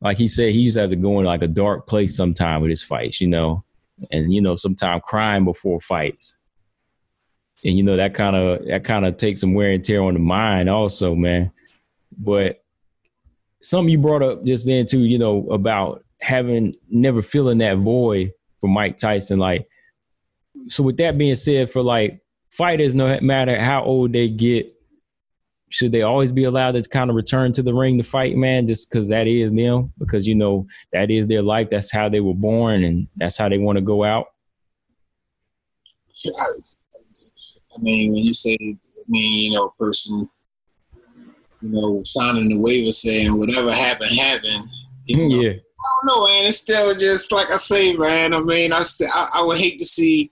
like 0.01 0.17
he 0.17 0.27
said, 0.27 0.53
he 0.53 0.61
used 0.61 0.75
to 0.75 0.81
have 0.81 0.89
to 0.89 0.95
go 0.95 1.19
in 1.19 1.25
like 1.25 1.41
a 1.41 1.47
dark 1.47 1.88
place 1.88 2.15
sometime 2.15 2.61
with 2.61 2.69
his 2.69 2.81
fights. 2.81 3.19
You 3.19 3.27
know, 3.27 3.63
and 4.11 4.33
you 4.33 4.41
know 4.41 4.55
sometimes 4.55 5.01
crying 5.05 5.45
before 5.45 5.79
fights. 5.79 6.37
And 7.65 7.77
you 7.77 7.83
know 7.83 7.97
that 7.97 8.13
kind 8.13 8.35
of 8.35 8.65
that 8.67 8.83
kind 8.83 9.05
of 9.05 9.17
takes 9.17 9.41
some 9.41 9.53
wear 9.53 9.71
and 9.71 9.83
tear 9.83 10.01
on 10.01 10.13
the 10.13 10.19
mind, 10.19 10.69
also, 10.69 11.15
man. 11.15 11.51
But 12.17 12.63
something 13.61 13.91
you 13.91 13.97
brought 13.97 14.23
up 14.23 14.45
just 14.45 14.65
then 14.65 14.85
too, 14.85 15.01
you 15.01 15.19
know, 15.19 15.47
about 15.49 16.03
having 16.21 16.73
never 16.89 17.21
feeling 17.21 17.59
that 17.59 17.77
void 17.77 18.31
for 18.59 18.67
Mike 18.67 18.97
Tyson. 18.97 19.39
Like, 19.39 19.67
so 20.67 20.83
with 20.83 20.97
that 20.97 21.17
being 21.17 21.35
said, 21.35 21.71
for 21.71 21.81
like 21.81 22.21
fighters, 22.49 22.95
no 22.95 23.19
matter 23.21 23.59
how 23.59 23.83
old 23.83 24.13
they 24.13 24.29
get, 24.29 24.71
should 25.69 25.91
they 25.91 26.01
always 26.01 26.31
be 26.31 26.45
allowed 26.45 26.71
to 26.71 26.81
kind 26.83 27.09
of 27.09 27.15
return 27.15 27.51
to 27.53 27.63
the 27.63 27.73
ring 27.73 27.97
to 27.97 28.03
fight, 28.03 28.35
man? 28.35 28.67
Just 28.67 28.91
because 28.91 29.07
that 29.09 29.27
is 29.27 29.51
them, 29.51 29.93
because 29.99 30.27
you 30.27 30.35
know 30.35 30.67
that 30.93 31.11
is 31.11 31.27
their 31.27 31.41
life. 31.41 31.69
That's 31.69 31.91
how 31.91 32.09
they 32.09 32.19
were 32.19 32.33
born, 32.33 32.83
and 32.83 33.07
that's 33.15 33.38
how 33.38 33.49
they 33.49 33.57
want 33.57 33.77
to 33.77 33.81
go 33.81 34.03
out. 34.03 34.27
I 37.77 37.81
mean, 37.81 38.11
when 38.11 38.25
you 38.25 38.33
say, 38.33 38.57
I 38.61 38.75
mean, 39.07 39.51
you 39.51 39.57
know, 39.57 39.67
a 39.67 39.83
person, 39.83 40.27
you 41.61 41.69
know, 41.69 42.01
signing 42.03 42.49
the 42.49 42.57
waiver 42.57 42.91
saying 42.91 43.38
whatever 43.38 43.71
happened 43.71 44.11
happened. 44.11 44.67
You 45.05 45.17
mm, 45.17 45.29
know, 45.29 45.41
yeah 45.41 45.53
I 45.79 46.07
don't 46.07 46.21
know, 46.21 46.27
man. 46.27 46.45
It's 46.45 46.57
still 46.57 46.95
just 46.95 47.31
like 47.31 47.51
I 47.51 47.55
say, 47.55 47.93
man. 47.93 48.33
I 48.33 48.39
mean, 48.39 48.73
I, 48.73 48.83
I, 49.13 49.29
I 49.35 49.43
would 49.43 49.57
hate 49.57 49.79
to 49.79 49.85
see, 49.85 50.29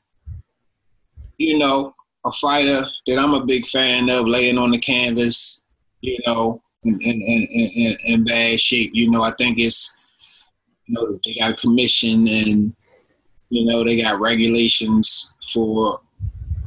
you 1.38 1.58
know, 1.58 1.94
a 2.27 2.31
fighter 2.31 2.84
that 3.07 3.19
I'm 3.19 3.34
a 3.34 3.46
big 3.46 3.65
fan 3.65 4.10
of 4.10 4.27
laying 4.27 4.57
on 4.57 4.72
the 4.72 4.79
canvas, 4.79 5.65
you 6.01 6.17
know, 6.25 6.62
in, 6.84 6.98
in, 7.01 7.22
in, 7.22 7.96
in, 8.07 8.24
bad 8.24 8.60
shape. 8.60 8.91
You 8.93 9.10
know, 9.10 9.24
I 9.24 9.31
think 9.31 9.60
it's, 9.60 9.96
you 10.86 10.96
know, 10.96 11.19
they 11.25 11.36
got 11.36 11.51
a 11.51 11.55
commission 11.55 12.27
and, 12.27 12.75
you 13.50 13.65
know, 13.65 13.84
they 13.84 14.01
got 14.01 14.19
regulations 14.19 15.34
for 15.51 16.00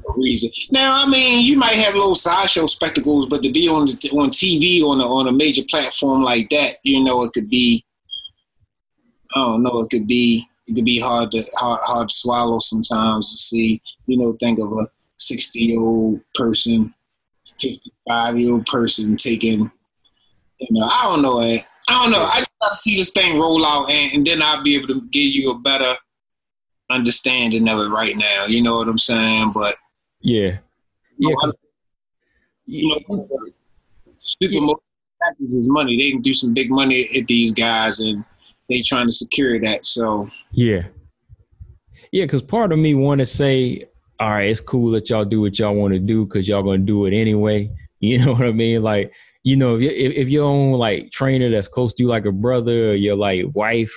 a 0.08 0.12
reason. 0.16 0.50
Now, 0.70 1.02
I 1.04 1.08
mean, 1.08 1.46
you 1.46 1.56
might 1.56 1.74
have 1.74 1.94
little 1.94 2.14
sideshow 2.14 2.66
spectacles, 2.66 3.26
but 3.26 3.42
to 3.42 3.50
be 3.50 3.68
on 3.68 3.86
the, 3.86 4.10
on 4.18 4.30
TV 4.30 4.82
on 4.82 5.00
a, 5.00 5.04
on 5.04 5.28
a 5.28 5.32
major 5.32 5.62
platform 5.68 6.22
like 6.22 6.48
that, 6.50 6.76
you 6.82 7.04
know, 7.04 7.22
it 7.24 7.32
could 7.32 7.48
be 7.48 7.84
I 9.34 9.40
don't 9.40 9.62
know. 9.62 9.80
It 9.80 9.90
could 9.90 10.06
be 10.06 10.46
it 10.66 10.74
could 10.74 10.84
be 10.84 11.00
hard 11.00 11.30
to 11.32 11.42
hard, 11.54 11.80
hard 11.82 12.08
to 12.08 12.14
swallow 12.14 12.58
sometimes 12.58 13.30
to 13.30 13.36
see. 13.36 13.82
You 14.06 14.18
know, 14.18 14.36
think 14.40 14.58
of 14.58 14.72
a 14.72 14.86
sixty 15.20 15.60
year 15.60 15.80
old 15.80 16.20
person, 16.34 16.92
fifty 17.60 17.92
five 18.08 18.38
year 18.38 18.54
old 18.54 18.66
person 18.66 19.16
taking. 19.16 19.70
You 20.58 20.68
know, 20.70 20.86
I 20.86 21.02
don't 21.04 21.22
know. 21.22 21.40
Eh, 21.40 21.60
I 21.88 22.02
don't 22.02 22.12
know. 22.12 22.22
I 22.22 22.38
just 22.38 22.50
got 22.60 22.70
to 22.70 22.76
see 22.76 22.96
this 22.96 23.12
thing 23.12 23.38
roll 23.38 23.64
out, 23.64 23.90
and, 23.90 24.12
and 24.14 24.26
then 24.26 24.42
I'll 24.42 24.62
be 24.62 24.76
able 24.76 24.88
to 24.88 25.00
give 25.10 25.32
you 25.32 25.50
a 25.50 25.58
better 25.58 25.94
understanding 26.90 27.68
of 27.68 27.80
it 27.80 27.88
right 27.88 28.16
now. 28.16 28.46
You 28.46 28.62
know 28.62 28.74
what 28.74 28.88
I'm 28.88 28.98
saying? 28.98 29.52
But 29.54 29.76
yeah, 30.20 30.58
yeah. 31.18 31.34
You 32.66 32.88
know, 33.08 33.26
super 34.18 34.54
yeah. 34.54 34.74
is 35.40 35.70
money. 35.70 35.96
They 35.96 36.10
can 36.12 36.20
do 36.20 36.32
some 36.32 36.54
big 36.54 36.70
money 36.70 37.08
at 37.18 37.26
these 37.26 37.52
guys, 37.52 38.00
and 38.00 38.24
they 38.68 38.82
trying 38.82 39.06
to 39.06 39.12
secure 39.12 39.58
that. 39.60 39.86
So 39.86 40.28
yeah, 40.52 40.86
yeah. 42.12 42.24
Because 42.24 42.42
part 42.42 42.72
of 42.72 42.78
me 42.78 42.94
want 42.94 43.18
to 43.20 43.26
say, 43.26 43.86
all 44.20 44.30
right, 44.30 44.50
it's 44.50 44.60
cool 44.60 44.90
that 44.92 45.10
y'all 45.10 45.24
do 45.24 45.40
what 45.40 45.58
y'all 45.58 45.74
want 45.74 45.94
to 45.94 45.98
do 46.00 46.26
because 46.26 46.46
y'all 46.46 46.62
gonna 46.62 46.78
do 46.78 47.06
it 47.06 47.14
anyway. 47.14 47.70
You 48.02 48.18
know 48.24 48.32
what 48.32 48.46
I 48.46 48.52
mean? 48.52 48.82
Like, 48.82 49.12
you 49.42 49.56
know, 49.56 49.74
if 49.76 49.82
you, 49.82 49.90
if, 49.90 50.14
if 50.16 50.28
your 50.30 50.44
own 50.46 50.72
like 50.78 51.10
trainer 51.10 51.50
that's 51.50 51.68
close 51.68 51.92
to 51.92 52.02
you, 52.02 52.08
like 52.08 52.24
a 52.24 52.32
brother 52.32 52.92
or 52.92 52.94
your 52.94 53.14
like 53.14 53.44
wife 53.52 53.92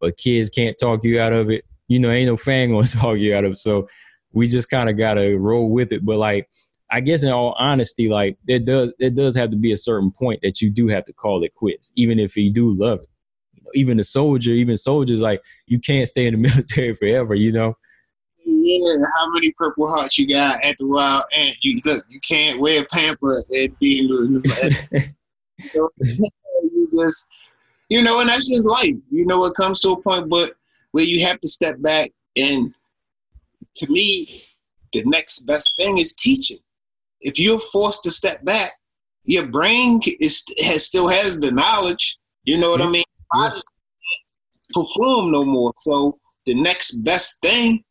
or 0.00 0.12
kids 0.12 0.50
can't 0.50 0.76
talk 0.78 1.02
you 1.02 1.20
out 1.20 1.32
of 1.32 1.50
it, 1.50 1.64
you 1.88 1.98
know, 1.98 2.10
ain't 2.12 2.28
no 2.28 2.36
fan 2.36 2.70
gonna 2.72 2.86
talk 2.86 3.18
you 3.18 3.34
out 3.34 3.44
of 3.44 3.52
it. 3.54 3.58
So 3.58 3.88
we 4.32 4.46
just 4.48 4.70
kind 4.70 4.88
of 4.88 4.96
gotta 4.96 5.36
roll 5.36 5.70
with 5.70 5.92
it. 5.92 6.04
But 6.04 6.18
like, 6.18 6.48
I 6.92 7.00
guess 7.00 7.24
in 7.24 7.32
all 7.32 7.56
honesty, 7.58 8.08
like 8.08 8.38
there 8.46 8.60
does 8.60 8.92
there 9.00 9.10
does 9.10 9.36
have 9.36 9.50
to 9.50 9.56
be 9.56 9.72
a 9.72 9.76
certain 9.76 10.12
point 10.12 10.40
that 10.42 10.60
you 10.60 10.70
do 10.70 10.86
have 10.88 11.04
to 11.06 11.12
call 11.12 11.42
it 11.42 11.54
quits, 11.56 11.90
even 11.96 12.20
if 12.20 12.36
you 12.36 12.52
do 12.52 12.72
love 12.74 13.00
it 13.00 13.08
You 13.54 13.62
know, 13.64 13.70
even 13.74 13.98
a 14.00 14.04
soldier, 14.04 14.52
even 14.52 14.76
soldiers, 14.76 15.20
like 15.20 15.42
you 15.66 15.80
can't 15.80 16.08
stay 16.08 16.26
in 16.26 16.34
the 16.34 16.48
military 16.48 16.94
forever, 16.94 17.34
you 17.34 17.50
know. 17.52 17.76
Yeah, 18.46 18.96
how 19.16 19.30
many 19.30 19.52
Purple 19.52 19.88
Hearts 19.88 20.18
you 20.18 20.28
got 20.28 20.62
at 20.64 20.76
the 20.78 20.86
Wild 20.86 21.24
Ant? 21.36 21.56
You 21.62 21.80
look, 21.84 22.04
you 22.08 22.20
can't 22.20 22.60
wear 22.60 22.84
pamper 22.92 23.42
and 23.50 23.78
be 23.78 24.00
in 24.00 24.08
the. 24.08 25.14
you 25.72 26.88
just 26.92 27.28
you 27.88 28.02
know, 28.02 28.20
and 28.20 28.28
that's 28.28 28.48
just 28.48 28.66
life. 28.66 28.96
You 29.10 29.26
know, 29.26 29.44
it 29.44 29.54
comes 29.54 29.80
to 29.80 29.90
a 29.90 30.00
point, 30.00 30.28
but 30.28 30.54
where 30.92 31.04
you 31.04 31.24
have 31.26 31.40
to 31.40 31.48
step 31.48 31.80
back. 31.80 32.10
And 32.36 32.74
to 33.76 33.90
me, 33.90 34.42
the 34.92 35.02
next 35.06 35.40
best 35.40 35.74
thing 35.76 35.98
is 35.98 36.14
teaching. 36.14 36.58
If 37.20 37.38
you're 37.38 37.58
forced 37.58 38.02
to 38.04 38.10
step 38.10 38.44
back, 38.44 38.72
your 39.24 39.46
brain 39.46 40.00
is 40.20 40.44
has 40.64 40.84
still 40.84 41.08
has 41.08 41.38
the 41.38 41.50
knowledge. 41.50 42.18
You 42.44 42.58
know 42.58 42.70
what 42.70 42.82
I 42.82 42.88
mean? 42.88 43.04
Body 43.32 43.60
perform 44.72 45.30
no 45.30 45.44
more. 45.44 45.72
So 45.76 46.18
the 46.46 46.54
next 46.54 47.02
best 47.04 47.40
thing 47.42 47.84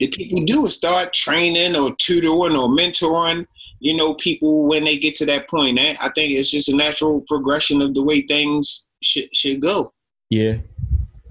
that 0.00 0.12
people 0.12 0.44
do 0.44 0.64
is 0.66 0.74
start 0.74 1.12
training 1.12 1.76
or 1.76 1.94
tutoring 1.96 2.56
or 2.56 2.68
mentoring. 2.68 3.46
You 3.80 3.96
know, 3.96 4.14
people 4.14 4.66
when 4.66 4.84
they 4.84 4.98
get 4.98 5.14
to 5.16 5.26
that 5.26 5.48
point. 5.48 5.78
Eh? 5.78 5.96
I 6.00 6.10
think 6.10 6.32
it's 6.32 6.50
just 6.50 6.68
a 6.68 6.76
natural 6.76 7.20
progression 7.28 7.80
of 7.80 7.94
the 7.94 8.02
way 8.02 8.22
things 8.22 8.88
should 9.02 9.34
should 9.34 9.60
go. 9.60 9.92
Yeah, 10.30 10.58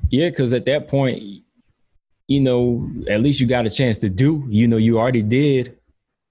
yeah. 0.10 0.30
Because 0.30 0.54
at 0.54 0.66
that 0.66 0.88
point, 0.88 1.44
you 2.28 2.40
know, 2.40 2.90
at 3.10 3.22
least 3.22 3.40
you 3.40 3.48
got 3.48 3.66
a 3.66 3.70
chance 3.70 4.00
to 4.00 4.10
do. 4.10 4.46
You 4.48 4.68
know, 4.68 4.78
you 4.78 4.98
already 4.98 5.22
did. 5.22 5.78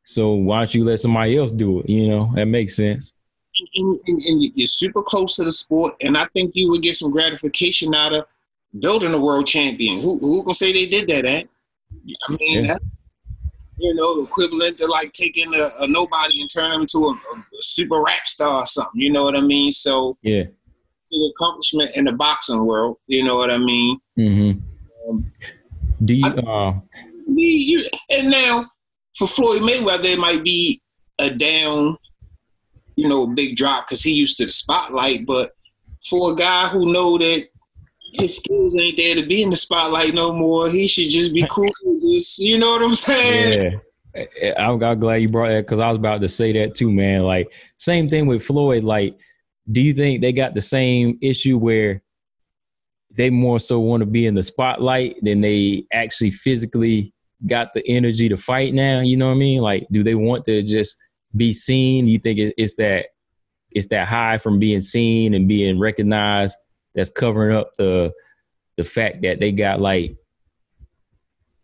So 0.04 0.32
why 0.32 0.58
don't 0.58 0.74
you 0.74 0.84
let 0.84 1.00
somebody 1.00 1.36
else 1.36 1.50
do 1.50 1.80
it? 1.80 1.90
You 1.90 2.08
know, 2.08 2.30
that 2.34 2.46
makes 2.46 2.76
sense. 2.76 3.12
And, 3.74 4.00
and, 4.06 4.18
and 4.20 4.52
you're 4.54 4.66
super 4.66 5.02
close 5.02 5.34
to 5.36 5.44
the 5.44 5.52
sport, 5.52 5.94
and 6.00 6.16
I 6.16 6.26
think 6.32 6.52
you 6.54 6.70
would 6.70 6.82
get 6.82 6.94
some 6.94 7.10
gratification 7.10 7.94
out 7.94 8.14
of 8.14 8.26
building 8.78 9.12
a 9.14 9.20
world 9.20 9.46
champion. 9.46 9.98
Who 9.98 10.18
who 10.18 10.44
can 10.44 10.54
say 10.54 10.72
they 10.72 10.86
did 10.86 11.08
that? 11.08 11.26
Eh? 11.26 11.42
I 12.28 12.36
mean, 12.40 12.64
yeah. 12.64 12.72
that, 12.72 12.80
you 13.78 13.94
know, 13.94 14.22
equivalent 14.22 14.78
to 14.78 14.86
like 14.86 15.12
taking 15.12 15.54
a, 15.54 15.70
a 15.80 15.86
nobody 15.86 16.40
and 16.40 16.50
turning 16.52 16.78
them 16.78 16.86
to 16.86 16.98
a, 16.98 17.10
a, 17.10 17.44
super 17.60 18.02
rap 18.02 18.26
star 18.26 18.62
or 18.62 18.66
something. 18.66 19.00
You 19.00 19.10
know 19.10 19.24
what 19.24 19.36
I 19.36 19.42
mean? 19.42 19.70
So 19.70 20.16
yeah, 20.22 20.44
the 21.10 21.32
accomplishment 21.34 21.90
in 21.96 22.06
the 22.06 22.12
boxing 22.12 22.64
world. 22.64 22.98
You 23.06 23.24
know 23.24 23.36
what 23.36 23.50
I 23.50 23.58
mean? 23.58 23.98
Mm-hmm. 24.18 25.10
Um, 25.10 25.32
Do 26.04 26.14
you? 26.14 26.24
I, 26.24 26.30
uh, 26.30 26.80
you 27.28 27.82
and 28.10 28.30
now 28.30 28.64
for 29.16 29.26
Floyd 29.26 29.62
Mayweather, 29.62 30.12
it 30.12 30.18
might 30.18 30.44
be 30.44 30.80
a 31.18 31.30
down, 31.30 31.96
you 32.96 33.08
know, 33.08 33.26
big 33.26 33.56
drop 33.56 33.86
because 33.86 34.02
he 34.02 34.12
used 34.12 34.38
to 34.38 34.44
the 34.44 34.50
spotlight. 34.50 35.26
But 35.26 35.52
for 36.08 36.32
a 36.32 36.34
guy 36.34 36.68
who 36.68 36.92
know 36.92 37.18
that 37.18 37.48
his 38.18 38.36
skills 38.36 38.78
ain't 38.78 38.96
there 38.96 39.14
to 39.16 39.26
be 39.26 39.42
in 39.42 39.50
the 39.50 39.56
spotlight 39.56 40.14
no 40.14 40.32
more, 40.32 40.68
he 40.68 40.86
should 40.86 41.08
just 41.08 41.32
be 41.32 41.46
cool. 41.50 41.70
just 42.00 42.38
you 42.38 42.58
know 42.58 42.72
what 42.72 42.82
I'm 42.82 42.94
saying? 42.94 43.62
Yeah. 43.62 43.78
I'm, 44.58 44.82
I'm 44.82 44.98
glad 44.98 45.20
you 45.20 45.28
brought 45.28 45.48
that 45.48 45.66
because 45.66 45.80
I 45.80 45.88
was 45.88 45.98
about 45.98 46.20
to 46.22 46.28
say 46.28 46.52
that 46.52 46.74
too, 46.74 46.92
man. 46.92 47.22
Like 47.22 47.52
same 47.78 48.08
thing 48.08 48.26
with 48.26 48.44
Floyd. 48.44 48.84
Like, 48.84 49.18
do 49.70 49.80
you 49.80 49.92
think 49.92 50.20
they 50.20 50.32
got 50.32 50.54
the 50.54 50.60
same 50.60 51.18
issue 51.20 51.58
where 51.58 52.02
they 53.10 53.30
more 53.30 53.60
so 53.60 53.80
want 53.80 54.00
to 54.00 54.06
be 54.06 54.26
in 54.26 54.34
the 54.34 54.42
spotlight 54.42 55.16
than 55.22 55.40
they 55.40 55.86
actually 55.92 56.30
physically 56.30 57.12
got 57.46 57.74
the 57.74 57.86
energy 57.88 58.28
to 58.28 58.36
fight 58.36 58.74
now? 58.74 59.00
You 59.00 59.16
know 59.16 59.26
what 59.26 59.34
I 59.34 59.38
mean? 59.38 59.60
Like, 59.60 59.86
do 59.90 60.02
they 60.02 60.14
want 60.14 60.44
to 60.46 60.62
just 60.62 60.96
be 61.36 61.52
seen? 61.52 62.06
You 62.06 62.18
think 62.18 62.38
it's 62.56 62.74
that 62.76 63.06
it's 63.70 63.88
that 63.88 64.06
high 64.06 64.38
from 64.38 64.58
being 64.58 64.80
seen 64.80 65.34
and 65.34 65.46
being 65.46 65.78
recognized 65.78 66.56
that's 66.96 67.10
covering 67.10 67.54
up 67.54 67.72
the 67.76 68.12
the 68.76 68.84
fact 68.84 69.22
that 69.22 69.38
they 69.38 69.52
got 69.52 69.80
like 69.80 70.16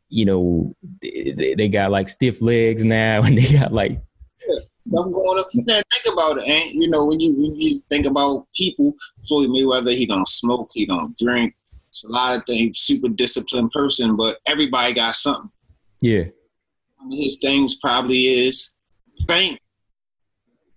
you 0.08 0.24
know 0.26 0.76
they, 1.00 1.54
they 1.56 1.68
got 1.68 1.90
like 1.90 2.08
stiff 2.08 2.40
legs 2.40 2.84
now 2.84 3.22
and 3.24 3.36
they 3.36 3.58
got 3.58 3.72
like 3.72 4.00
yeah, 4.46 4.58
stuff 4.78 5.06
going 5.12 5.38
on. 5.38 5.44
Man, 5.54 5.82
think 5.92 6.14
about 6.14 6.38
it, 6.38 6.48
and 6.48 6.72
you 6.72 6.88
know 6.88 7.04
when 7.06 7.20
you 7.20 7.32
when 7.32 7.56
you 7.56 7.80
think 7.90 8.06
about 8.06 8.46
people, 8.54 8.92
Floyd 9.26 9.48
Mayweather, 9.48 9.94
he 9.94 10.04
don't 10.04 10.28
smoke, 10.28 10.70
he 10.72 10.84
don't 10.84 11.16
drink. 11.16 11.54
It's 11.88 12.04
a 12.04 12.10
lot 12.10 12.36
of 12.36 12.42
things. 12.48 12.78
Super 12.78 13.08
disciplined 13.08 13.70
person, 13.70 14.16
but 14.16 14.38
everybody 14.46 14.94
got 14.94 15.14
something. 15.14 15.50
Yeah. 16.00 16.24
His 17.10 17.38
things 17.38 17.76
probably 17.76 18.16
is 18.16 18.74
fame, 19.28 19.56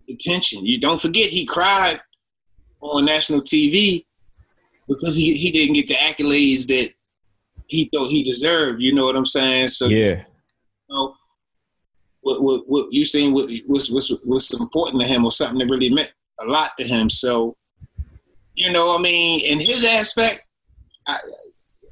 attention. 0.10 0.65
You 0.65 0.80
don't 0.80 1.01
forget 1.01 1.30
he 1.30 1.45
cried 1.45 1.99
on 2.82 3.06
national 3.06 3.41
TV 3.41 4.06
because 4.88 5.15
he, 5.15 5.34
he 5.36 5.52
didn't 5.52 5.74
get 5.74 5.88
the 5.88 5.95
accolades 5.95 6.67
that 6.67 6.93
he 7.67 7.89
thought 7.93 8.08
he 8.08 8.24
deserved. 8.24 8.82
You 8.82 8.93
know 8.93 9.06
what 9.06 9.15
I'm 9.15 9.26
saying? 9.26 9.69
So 9.69 9.88
yeah. 9.88 10.15
You 10.88 10.95
know, 10.95 11.15
what, 12.21 12.43
what, 12.43 12.63
what 12.67 12.93
you 12.93 13.06
seen 13.06 13.34
what, 13.34 13.50
what's, 13.67 13.91
what's, 13.91 14.12
what's 14.26 14.60
important 14.60 15.02
to 15.02 15.08
him 15.08 15.26
or 15.26 15.32
something 15.32 15.60
that 15.60 15.69
really 15.69 15.89
meant 15.89 16.13
a 16.39 16.45
lot 16.45 16.71
to 16.78 16.84
him. 16.84 17.10
So, 17.10 17.56
you 18.56 18.71
know, 18.71 18.95
I 18.98 19.02
mean, 19.02 19.41
in 19.45 19.60
his 19.60 19.86
aspect, 19.86 20.41
I, 21.08 21.17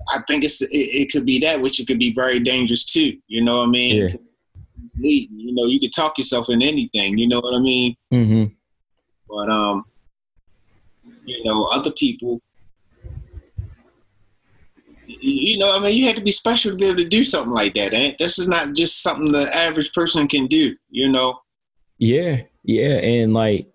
I 0.10 0.19
think 0.27 0.43
it's 0.43 0.62
it, 0.62 0.67
it, 0.71 1.12
could 1.12 1.25
be 1.25 1.39
that, 1.39 1.62
which 1.62 1.79
it 1.79 1.88
could 1.88 1.99
be 1.99 2.13
very 2.13 2.39
dangerous 2.39 2.84
too. 2.84 3.17
You 3.27 3.43
know 3.43 3.60
what 3.60 3.67
I 3.67 3.71
mean? 3.71 3.95
Yeah. 3.95 4.15
You 4.95 5.56
know, 5.56 5.65
you 5.65 5.79
could 5.79 5.93
talk 5.93 6.17
yourself 6.17 6.49
in 6.49 6.62
anything. 6.62 7.17
You 7.17 7.27
know 7.27 7.39
what 7.39 7.56
I 7.56 7.60
mean? 7.60 7.95
Mm-hmm. 8.13 8.53
But 9.29 9.49
um, 9.49 9.86
you 11.25 11.43
know, 11.43 11.65
other 11.65 11.91
people. 11.91 12.41
You 15.25 15.57
know, 15.57 15.77
I 15.77 15.79
mean, 15.79 15.97
you 15.97 16.05
have 16.07 16.15
to 16.15 16.21
be 16.21 16.31
special 16.31 16.71
to 16.71 16.77
be 16.77 16.86
able 16.86 16.97
to 16.97 17.07
do 17.07 17.23
something 17.23 17.53
like 17.53 17.73
that. 17.75 17.93
Eh? 17.93 18.13
This 18.19 18.38
is 18.38 18.47
not 18.47 18.73
just 18.73 19.01
something 19.01 19.31
the 19.31 19.49
average 19.55 19.93
person 19.93 20.27
can 20.27 20.47
do. 20.47 20.75
You 20.89 21.09
know? 21.09 21.39
Yeah, 21.97 22.41
yeah, 22.63 22.95
and 22.97 23.33
like 23.33 23.67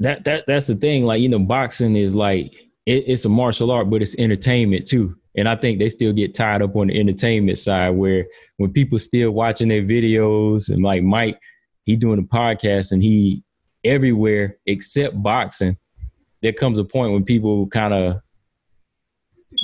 that 0.00 0.24
that 0.24 0.44
that's 0.48 0.66
the 0.66 0.74
thing. 0.74 1.04
Like 1.04 1.20
you 1.20 1.28
know, 1.28 1.38
boxing 1.38 1.94
is 1.94 2.14
like 2.14 2.52
it, 2.86 3.04
it's 3.06 3.24
a 3.24 3.28
martial 3.28 3.70
art, 3.70 3.88
but 3.88 4.02
it's 4.02 4.18
entertainment 4.18 4.88
too. 4.88 5.16
And 5.36 5.48
I 5.48 5.54
think 5.54 5.78
they 5.78 5.88
still 5.88 6.12
get 6.12 6.34
tied 6.34 6.60
up 6.60 6.76
on 6.76 6.88
the 6.88 6.98
entertainment 6.98 7.58
side 7.58 7.90
where 7.90 8.26
when 8.56 8.72
people 8.72 8.98
still 8.98 9.30
watching 9.30 9.68
their 9.68 9.82
videos 9.82 10.68
and 10.68 10.82
like 10.82 11.02
Mike, 11.02 11.40
he 11.84 11.96
doing 11.96 12.18
a 12.18 12.22
podcast 12.22 12.92
and 12.92 13.02
he 13.02 13.44
everywhere 13.84 14.58
except 14.66 15.22
boxing, 15.22 15.76
there 16.42 16.52
comes 16.52 16.78
a 16.78 16.84
point 16.84 17.12
when 17.12 17.24
people 17.24 17.66
kind 17.68 17.94
of 17.94 18.20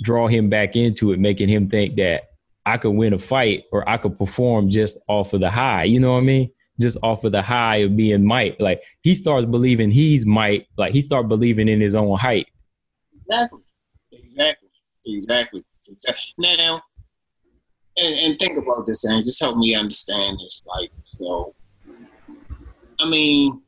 draw 0.02 0.26
him 0.28 0.48
back 0.48 0.76
into 0.76 1.12
it, 1.12 1.18
making 1.18 1.48
him 1.48 1.68
think 1.68 1.96
that 1.96 2.24
I 2.64 2.76
could 2.76 2.90
win 2.90 3.14
a 3.14 3.18
fight 3.18 3.64
or 3.72 3.88
I 3.88 3.96
could 3.96 4.18
perform 4.18 4.70
just 4.70 4.98
off 5.08 5.32
of 5.32 5.40
the 5.40 5.50
high. 5.50 5.84
You 5.84 6.00
know 6.00 6.12
what 6.12 6.18
I 6.18 6.22
mean? 6.22 6.50
Just 6.80 6.98
off 7.02 7.24
of 7.24 7.32
the 7.32 7.42
high 7.42 7.76
of 7.76 7.96
being 7.96 8.24
Mike. 8.24 8.56
Like 8.60 8.82
he 9.02 9.14
starts 9.14 9.46
believing 9.46 9.90
he's 9.90 10.26
Mike. 10.26 10.68
Like 10.76 10.92
he 10.92 11.00
starts 11.00 11.28
believing 11.28 11.68
in 11.68 11.80
his 11.80 11.94
own 11.94 12.16
height. 12.18 12.46
Exactly. 13.24 13.62
Exactly. 14.12 14.68
Exactly. 15.06 15.62
Exactly. 15.88 16.34
Now, 16.38 16.82
and, 17.96 18.14
and 18.14 18.38
think 18.38 18.58
about 18.58 18.86
this, 18.86 19.04
and 19.04 19.24
just 19.24 19.40
help 19.40 19.56
me 19.56 19.74
understand 19.74 20.38
this. 20.38 20.62
Like, 20.66 20.90
so, 21.02 21.54
I 23.00 23.08
mean, 23.08 23.62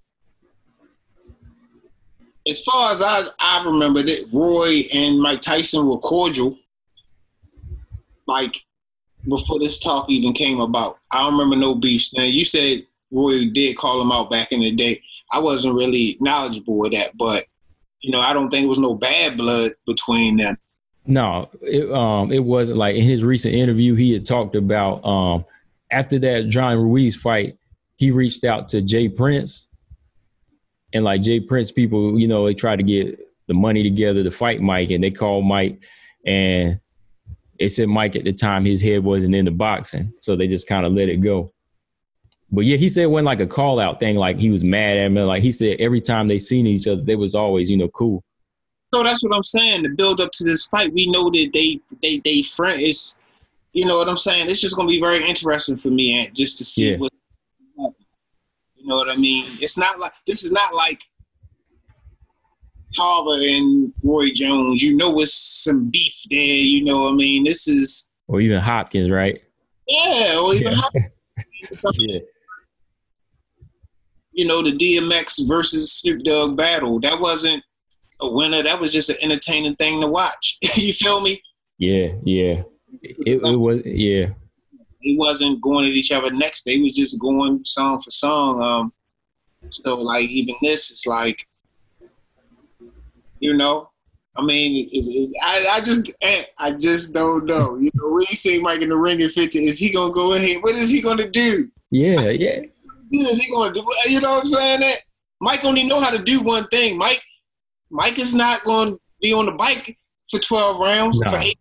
as 2.51 2.63
far 2.63 2.91
as 2.93 3.01
I 3.01 3.25
I 3.39 3.65
remember 3.65 4.03
that 4.03 4.29
Roy 4.33 4.83
and 4.93 5.21
Mike 5.21 5.41
Tyson 5.41 5.87
were 5.87 5.99
cordial. 5.99 6.59
Like 8.27 8.65
before 9.29 9.59
this 9.59 9.79
talk 9.79 10.11
even 10.11 10.33
came 10.33 10.61
about, 10.61 10.99
I 11.13 11.23
don't 11.23 11.33
remember 11.33 11.57
no 11.57 11.75
beefs. 11.75 12.13
Now 12.13 12.25
you 12.25 12.45
said 12.45 12.87
Roy 13.13 13.47
did 13.51 13.77
call 13.77 14.03
him 14.03 14.13
out 14.13 14.31
back 14.31 14.53
in 14.53 14.61
the 14.61 14.73
day. 14.73 15.01
I 15.33 15.39
wasn't 15.39 15.77
really 15.77 16.17
knowledgeable 16.21 16.85
of 16.85 16.93
that, 16.93 17.17
but 17.17 17.45
you 18.01 18.11
know, 18.11 18.21
I 18.21 18.33
don't 18.33 18.49
think 18.49 18.65
it 18.65 18.69
was 18.69 18.79
no 18.79 18.95
bad 18.95 19.37
blood 19.37 19.73
between 19.87 20.37
them. 20.37 20.57
No, 21.07 21.49
it 21.63 21.91
um 21.93 22.33
it 22.33 22.45
wasn't 22.45 22.79
like 22.79 22.97
in 22.97 23.03
his 23.03 23.23
recent 23.23 23.55
interview 23.55 23.95
he 23.95 24.13
had 24.13 24.27
talked 24.27 24.57
about 24.57 25.05
um 25.05 25.45
after 25.91 26.19
that 26.21 26.49
John 26.49 26.77
Ruiz 26.77 27.17
fight, 27.17 27.57
he 27.97 28.11
reached 28.11 28.45
out 28.45 28.69
to 28.71 28.83
Jay 28.83 29.09
Prince 29.09 29.70
and 30.93 31.05
like 31.05 31.23
Jay 31.23 31.41
Prince 31.41 31.71
people, 31.71 32.19
you 32.19 32.29
know, 32.29 32.47
they 32.47 32.55
tried 32.55 32.77
to 32.77 32.83
get 32.83 33.19
the 33.47 33.55
money 33.55 33.83
together 33.83 34.23
to 34.23 34.31
fight 34.31 34.61
Mike 34.61 34.91
and 34.91 35.03
they 35.03 35.11
called 35.11 35.45
Mike 35.45 35.83
and 36.27 36.81
they 37.59 37.69
said 37.69 37.89
Mike 37.89 38.17
at 38.17 38.25
the 38.25 38.33
time 38.33 38.65
his 38.65 38.81
head 38.81 39.05
wasn't 39.05 39.35
in 39.35 39.45
the 39.45 39.51
boxing. 39.51 40.13
So 40.19 40.35
they 40.35 40.49
just 40.49 40.69
kind 40.69 40.87
of 40.87 40.93
let 40.93 41.09
it 41.09 41.19
go. 41.19 41.53
But 42.53 42.65
yeah, 42.65 42.77
he 42.77 42.89
said 42.89 43.05
it 43.05 43.11
wasn't 43.11 43.27
like 43.27 43.41
a 43.41 43.47
call 43.47 43.79
out 43.79 44.01
thing, 44.01 44.17
like 44.17 44.39
he 44.39 44.51
was 44.51 44.65
mad 44.65 44.97
at 44.97 45.09
me. 45.09 45.21
Like 45.23 45.43
he 45.43 45.53
said 45.53 45.77
every 45.79 46.01
time 46.01 46.27
they 46.27 46.39
seen 46.39 46.67
each 46.67 46.87
other, 46.87 47.03
they 47.03 47.17
was 47.17 47.35
always, 47.35 47.71
you 47.71 47.77
know, 47.77 47.89
cool. 47.89 48.25
So 48.93 49.05
that's 49.05 49.23
what 49.23 49.37
I'm 49.37 49.45
saying. 49.45 49.83
The 49.83 49.91
build 49.91 50.21
up 50.21 50.31
to 50.33 50.45
this 50.45 50.67
fight, 50.67 50.93
we 50.93 51.07
know 51.07 51.31
that 51.31 51.51
they 51.53 51.79
they 52.03 52.21
they 52.25 52.43
friend 52.43 52.81
is 52.81 53.19
you 53.73 53.85
know 53.85 53.99
what 53.99 54.09
I'm 54.09 54.19
saying? 54.19 54.47
It's 54.49 54.61
just 54.61 54.75
gonna 54.75 54.89
be 54.89 55.01
very 55.01 55.25
interesting 55.29 55.77
for 55.77 55.91
me 55.91 56.21
and 56.27 56.35
just 56.35 56.59
to 56.59 56.65
see 56.65 56.91
yeah. 56.91 56.97
what 56.97 57.13
know 58.91 58.97
what 58.97 59.11
I 59.11 59.17
mean? 59.17 59.47
It's 59.61 59.79
not 59.79 59.99
like 59.99 60.13
this 60.27 60.45
is 60.45 60.51
not 60.53 60.75
like 60.75 61.03
Tarver 62.95 63.41
and 63.41 63.93
Roy 64.03 64.31
Jones. 64.35 64.83
You 64.83 64.97
know 64.97 65.19
it's 65.21 65.63
some 65.65 65.89
beef 65.91 66.15
there, 66.29 66.39
you 66.41 66.85
know 66.85 67.05
what 67.05 67.13
I 67.13 67.17
mean? 67.17 67.45
This 67.45 67.69
is 67.69 68.11
Or 68.27 68.41
even 68.41 68.59
Hopkins, 68.59 69.11
right? 69.11 69.43
Yeah, 69.87 70.41
or 70.43 70.55
even 70.55 70.73
Yeah. 70.73 70.75
Hopkins. 70.75 71.07
Yeah. 71.99 72.19
you 74.33 74.47
know, 74.47 74.63
the 74.63 74.73
DMX 74.73 75.47
versus 75.47 75.93
Snoop 75.93 76.23
Dogg 76.25 76.57
battle. 76.57 76.99
That 77.01 77.21
wasn't 77.21 77.63
a 78.21 78.33
winner. 78.33 78.63
That 78.63 78.81
was 78.81 78.93
just 78.93 79.11
an 79.11 79.17
entertaining 79.23 79.77
thing 79.77 80.01
to 80.01 80.07
watch. 80.07 80.57
you 80.77 80.93
feel 80.93 81.21
me? 81.21 81.43
Yeah, 81.79 82.13
yeah. 82.25 82.63
It, 83.03 83.45
it 83.45 83.57
was 83.57 83.83
yeah. 83.85 84.31
They 85.05 85.17
wasn't 85.17 85.61
going 85.61 85.87
at 85.87 85.93
each 85.93 86.13
other 86.13 86.31
next. 86.31 86.65
They 86.65 86.79
was 86.79 86.93
just 86.93 87.19
going 87.19 87.65
song 87.65 87.99
for 87.99 88.11
song. 88.11 88.63
Um, 88.63 88.93
so 89.71 90.01
like 90.01 90.29
even 90.29 90.55
this 90.63 90.91
is 90.91 91.07
like, 91.07 91.47
you 93.39 93.57
know, 93.57 93.91
I 94.37 94.43
mean, 94.43 94.91
I, 95.43 95.67
I 95.73 95.81
just 95.81 96.15
eh, 96.21 96.45
I 96.59 96.73
just 96.73 97.13
don't 97.13 97.47
know. 97.47 97.77
You 97.77 97.91
know, 97.95 98.11
when 98.11 98.25
you 98.29 98.37
see 98.37 98.59
Mike 98.59 98.83
in 98.83 98.89
the 98.91 98.97
ring 98.97 99.21
at 99.23 99.33
50, 99.33 99.59
is 99.67 99.79
he 99.79 99.93
gonna 99.93 100.13
go 100.13 100.35
ahead? 100.35 100.63
What 100.63 100.77
is 100.77 100.91
he 100.91 101.01
gonna 101.01 101.29
do? 101.29 101.69
Yeah, 101.91 102.29
yeah. 102.29 102.63
Is 103.11 103.43
he 103.43 103.53
gonna 103.53 103.73
do? 103.73 103.85
You 104.07 104.21
know 104.21 104.35
what 104.35 104.41
I'm 104.41 104.47
saying? 104.47 104.81
That 104.81 104.99
Mike 105.41 105.65
only 105.65 105.85
know 105.85 106.01
how 106.01 106.11
to 106.11 106.23
do 106.23 106.43
one 106.43 106.67
thing. 106.69 106.97
Mike, 106.97 107.23
Mike 107.91 108.19
is 108.19 108.35
not 108.35 108.63
gonna 108.65 108.93
be 109.21 109.33
on 109.33 109.47
the 109.47 109.53
bike 109.53 109.99
for 110.31 110.39
12 110.39 110.79
rounds. 110.79 111.21
For 111.23 111.37
eight. 111.39 111.59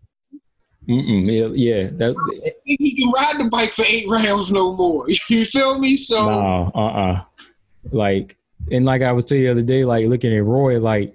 Mm-mm, 0.89 1.31
yeah, 1.31 1.47
yeah. 1.53 1.89
That's 1.93 2.31
he 2.63 2.95
can 2.95 3.11
ride 3.11 3.39
the 3.39 3.47
bike 3.49 3.69
for 3.69 3.85
eight 3.87 4.09
rounds 4.09 4.51
no 4.51 4.73
more. 4.73 5.05
You 5.29 5.45
feel 5.45 5.77
me? 5.77 5.95
So 5.95 6.25
no, 6.25 6.71
uh, 6.73 6.79
uh 6.79 7.23
Like, 7.91 8.37
and 8.71 8.85
like 8.85 9.03
I 9.03 9.11
was 9.11 9.25
telling 9.25 9.43
you 9.43 9.49
the 9.49 9.51
other 9.51 9.67
day, 9.67 9.85
like 9.85 10.07
looking 10.07 10.35
at 10.35 10.43
Roy, 10.43 10.79
like 10.79 11.13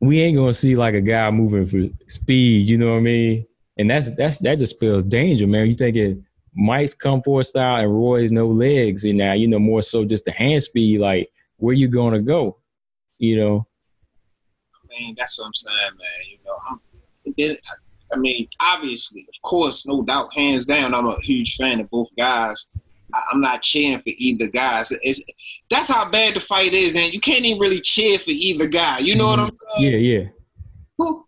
we 0.00 0.20
ain't 0.22 0.36
gonna 0.36 0.54
see 0.54 0.76
like 0.76 0.94
a 0.94 1.00
guy 1.02 1.30
moving 1.30 1.66
for 1.66 1.94
speed. 2.08 2.68
You 2.68 2.78
know 2.78 2.92
what 2.92 2.98
I 2.98 3.00
mean? 3.00 3.46
And 3.76 3.90
that's 3.90 4.16
that's 4.16 4.38
that 4.38 4.58
just 4.58 4.76
spells 4.76 5.04
danger, 5.04 5.46
man. 5.46 5.66
You 5.66 5.74
thinking 5.74 6.24
Mike's 6.54 6.94
come 6.94 7.22
forward 7.22 7.44
style 7.44 7.82
and 7.82 7.92
Roy's 7.92 8.30
no 8.30 8.46
legs, 8.46 9.04
and 9.04 9.18
now 9.18 9.34
you 9.34 9.46
know 9.46 9.58
more 9.58 9.82
so 9.82 10.06
just 10.06 10.24
the 10.24 10.32
hand 10.32 10.62
speed. 10.62 11.00
Like, 11.00 11.30
where 11.58 11.74
you 11.74 11.88
gonna 11.88 12.20
go? 12.20 12.58
You 13.18 13.36
know? 13.36 13.66
I 14.72 14.86
mean, 14.88 15.14
that's 15.18 15.38
what 15.38 15.46
I'm 15.46 15.54
saying, 15.54 15.92
man. 15.98 16.30
You 16.30 16.38
know, 16.46 16.56
I'm. 16.70 16.80
Then, 17.36 17.56
I 18.12 18.16
mean, 18.16 18.48
obviously, 18.60 19.22
of 19.28 19.42
course, 19.42 19.86
no 19.86 20.02
doubt, 20.02 20.32
hands 20.34 20.66
down, 20.66 20.94
I'm 20.94 21.06
a 21.06 21.20
huge 21.20 21.56
fan 21.56 21.80
of 21.80 21.90
both 21.90 22.08
guys. 22.18 22.68
I, 23.12 23.20
I'm 23.32 23.40
not 23.40 23.62
cheering 23.62 23.98
for 23.98 24.12
either 24.16 24.48
guys. 24.48 24.92
It's 25.02 25.24
that's 25.70 25.88
how 25.88 26.08
bad 26.10 26.34
the 26.34 26.40
fight 26.40 26.74
is, 26.74 26.96
and 26.96 27.12
you 27.12 27.20
can't 27.20 27.44
even 27.44 27.60
really 27.60 27.80
cheer 27.80 28.18
for 28.18 28.30
either 28.30 28.66
guy. 28.66 28.98
You 28.98 29.16
know 29.16 29.26
what 29.26 29.38
I'm 29.38 29.48
mm-hmm. 29.48 29.82
saying? 29.82 29.92
Yeah, 29.92 30.18
yeah. 30.18 30.28
Who 30.98 31.26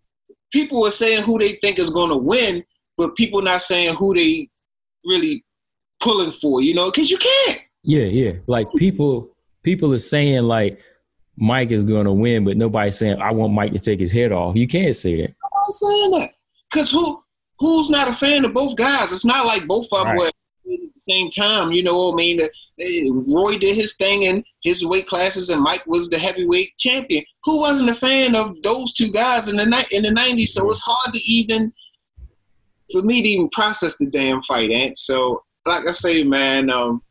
people 0.51 0.85
are 0.85 0.91
saying 0.91 1.23
who 1.23 1.37
they 1.39 1.53
think 1.53 1.79
is 1.79 1.89
going 1.89 2.09
to 2.09 2.17
win, 2.17 2.63
but 2.97 3.15
people 3.15 3.41
not 3.41 3.61
saying 3.61 3.95
who 3.95 4.13
they 4.13 4.49
really 5.05 5.43
pulling 5.99 6.31
for. 6.31 6.61
You 6.61 6.73
know, 6.73 6.91
because 6.91 7.09
you 7.09 7.17
can't. 7.17 7.61
Yeah, 7.83 8.03
yeah. 8.03 8.33
Like 8.47 8.71
people 8.73 9.35
people 9.63 9.93
are 9.93 9.99
saying 9.99 10.43
like 10.43 10.81
Mike 11.37 11.71
is 11.71 11.85
gonna 11.85 12.13
win, 12.13 12.43
but 12.45 12.57
nobody's 12.57 12.97
saying 12.97 13.21
I 13.21 13.31
want 13.31 13.53
Mike 13.53 13.73
to 13.73 13.79
take 13.79 13.99
his 13.99 14.11
head 14.11 14.31
off. 14.31 14.55
You 14.55 14.67
can't 14.67 14.95
say 14.95 15.21
that. 15.21 15.29
I'm 15.29 15.49
not 15.53 15.71
saying 15.71 16.11
that 16.11 16.29
because 16.69 16.91
who 16.91 17.19
who's 17.59 17.89
not 17.89 18.07
a 18.09 18.13
fan 18.13 18.45
of 18.45 18.53
both 18.53 18.75
guys? 18.75 19.11
It's 19.11 19.25
not 19.25 19.45
like 19.45 19.65
both 19.67 19.87
of 19.91 20.05
them 20.05 20.15
Right. 20.15 20.17
were 20.19 20.27
at 20.27 20.33
the 20.65 20.89
same 20.99 21.29
time. 21.29 21.71
You 21.71 21.83
know 21.83 21.97
what 22.07 22.13
I 22.13 22.15
mean? 22.17 22.39
Eh, 22.41 23.09
Roy 23.33 23.57
did 23.57 23.75
his 23.75 23.95
thing 23.95 24.23
in 24.23 24.43
his 24.61 24.85
weight 24.85 25.07
classes, 25.07 25.49
and 25.49 25.61
Mike 25.61 25.85
was 25.87 26.09
the 26.09 26.19
heavyweight 26.19 26.77
champion. 26.77 27.23
Who 27.45 27.59
wasn't 27.59 27.89
a 27.89 27.95
fan 27.95 28.35
of 28.35 28.61
those 28.61 28.93
two 28.93 29.09
guys 29.11 29.47
in 29.47 29.57
the 29.57 29.65
ni- 29.65 29.97
in 29.97 30.03
the 30.03 30.11
'90s? 30.11 30.49
So 30.53 30.69
it's 30.69 30.81
hard 30.85 31.13
to 31.13 31.19
even 31.31 31.73
for 32.91 33.01
me 33.01 33.21
to 33.23 33.27
even 33.29 33.49
process 33.49 33.97
the 33.97 34.07
damn 34.09 34.41
fight, 34.43 34.71
Ant. 34.71 34.97
So, 34.97 35.43
like 35.65 35.85
I 35.87 35.91
say, 35.91 36.23
man, 36.23 36.69
um, 36.69 37.01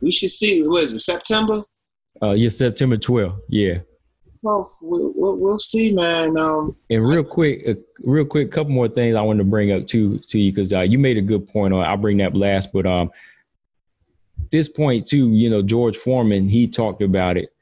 we 0.00 0.10
should 0.10 0.30
see. 0.30 0.66
What 0.66 0.84
is 0.84 0.94
it? 0.94 1.00
September 1.00 1.62
Uh 2.22 2.30
yeah, 2.32 2.48
September 2.50 2.96
12th. 2.96 3.38
Yeah. 3.48 3.78
12th. 4.44 4.66
We'll, 4.82 5.12
we'll, 5.16 5.36
we'll 5.38 5.58
see, 5.58 5.92
man. 5.92 6.38
Um, 6.38 6.76
And 6.88 7.06
real 7.06 7.24
quick, 7.24 7.66
uh, 7.68 7.74
real 8.00 8.24
quick, 8.24 8.50
couple 8.50 8.72
more 8.72 8.88
things 8.88 9.16
I 9.16 9.22
wanted 9.22 9.38
to 9.38 9.50
bring 9.50 9.72
up 9.72 9.86
to 9.86 10.18
to 10.18 10.38
you 10.38 10.52
because 10.52 10.72
uh, 10.72 10.80
you 10.80 10.98
made 10.98 11.16
a 11.16 11.22
good 11.22 11.48
point 11.48 11.74
on. 11.74 11.84
I'll 11.84 11.96
bring 11.96 12.18
that 12.18 12.34
last, 12.34 12.72
but 12.72 12.86
um, 12.86 13.10
this 14.50 14.68
point 14.68 15.06
too, 15.06 15.30
you 15.30 15.50
know, 15.50 15.62
George 15.62 15.96
Foreman 15.96 16.48
he 16.48 16.68
talked 16.68 17.02
about 17.02 17.36
it, 17.36 17.54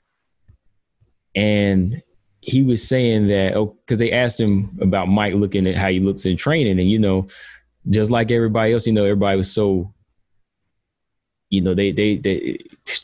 and 1.34 2.02
he 2.40 2.62
was 2.62 2.86
saying 2.86 3.28
that 3.28 3.56
oh, 3.56 3.76
because 3.86 3.98
they 3.98 4.12
asked 4.12 4.38
him 4.38 4.76
about 4.80 5.08
Mike 5.08 5.34
looking 5.34 5.66
at 5.66 5.76
how 5.76 5.88
he 5.88 6.00
looks 6.00 6.26
in 6.26 6.36
training, 6.36 6.78
and 6.78 6.90
you 6.90 6.98
know, 6.98 7.26
just 7.90 8.10
like 8.10 8.30
everybody 8.30 8.72
else, 8.72 8.86
you 8.86 8.92
know, 8.92 9.04
everybody 9.04 9.36
was 9.36 9.52
so. 9.52 9.92
You 11.50 11.60
know, 11.60 11.74
they 11.74 11.92
they 11.92 12.16
they 12.16 12.58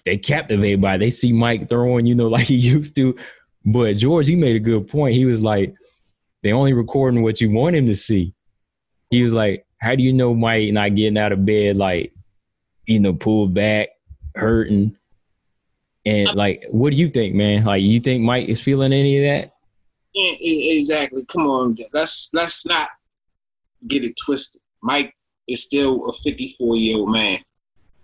they 0.04 0.16
captivated 0.16 0.80
by. 0.80 0.96
it. 0.96 0.98
They 0.98 1.10
see 1.10 1.32
Mike 1.32 1.68
throwing, 1.68 2.04
you 2.04 2.16
know, 2.16 2.26
like 2.28 2.46
he 2.46 2.56
used 2.56 2.96
to. 2.96 3.16
But 3.64 3.98
George, 3.98 4.26
he 4.26 4.34
made 4.34 4.56
a 4.56 4.60
good 4.60 4.88
point. 4.88 5.14
He 5.14 5.24
was 5.24 5.40
like, 5.40 5.74
they 6.42 6.52
only 6.52 6.72
recording 6.72 7.22
what 7.22 7.40
you 7.40 7.50
want 7.50 7.76
him 7.76 7.86
to 7.86 7.94
see. 7.94 8.34
He 9.10 9.22
was 9.22 9.32
like, 9.32 9.66
how 9.80 9.94
do 9.94 10.02
you 10.02 10.12
know 10.12 10.34
Mike 10.34 10.72
not 10.72 10.94
getting 10.94 11.18
out 11.18 11.32
of 11.32 11.44
bed, 11.44 11.76
like, 11.76 12.12
you 12.86 13.00
know, 13.00 13.12
pulled 13.12 13.54
back, 13.54 13.88
hurting? 14.34 14.96
And 16.06 16.28
uh, 16.28 16.34
like, 16.34 16.64
what 16.70 16.90
do 16.90 16.96
you 16.96 17.08
think, 17.08 17.34
man? 17.34 17.64
Like, 17.64 17.82
you 17.82 18.00
think 18.00 18.22
Mike 18.22 18.48
is 18.48 18.60
feeling 18.60 18.92
any 18.92 19.18
of 19.18 19.24
that? 19.24 19.54
Yeah, 20.14 20.32
e- 20.40 20.76
exactly. 20.78 21.22
Come 21.28 21.46
on, 21.46 21.76
let's 21.92 22.30
let's 22.32 22.66
not 22.66 22.88
get 23.86 24.04
it 24.04 24.14
twisted. 24.24 24.60
Mike 24.82 25.14
is 25.46 25.62
still 25.62 26.08
a 26.08 26.12
54 26.12 26.76
year 26.76 26.96
old 26.96 27.10
man. 27.10 27.38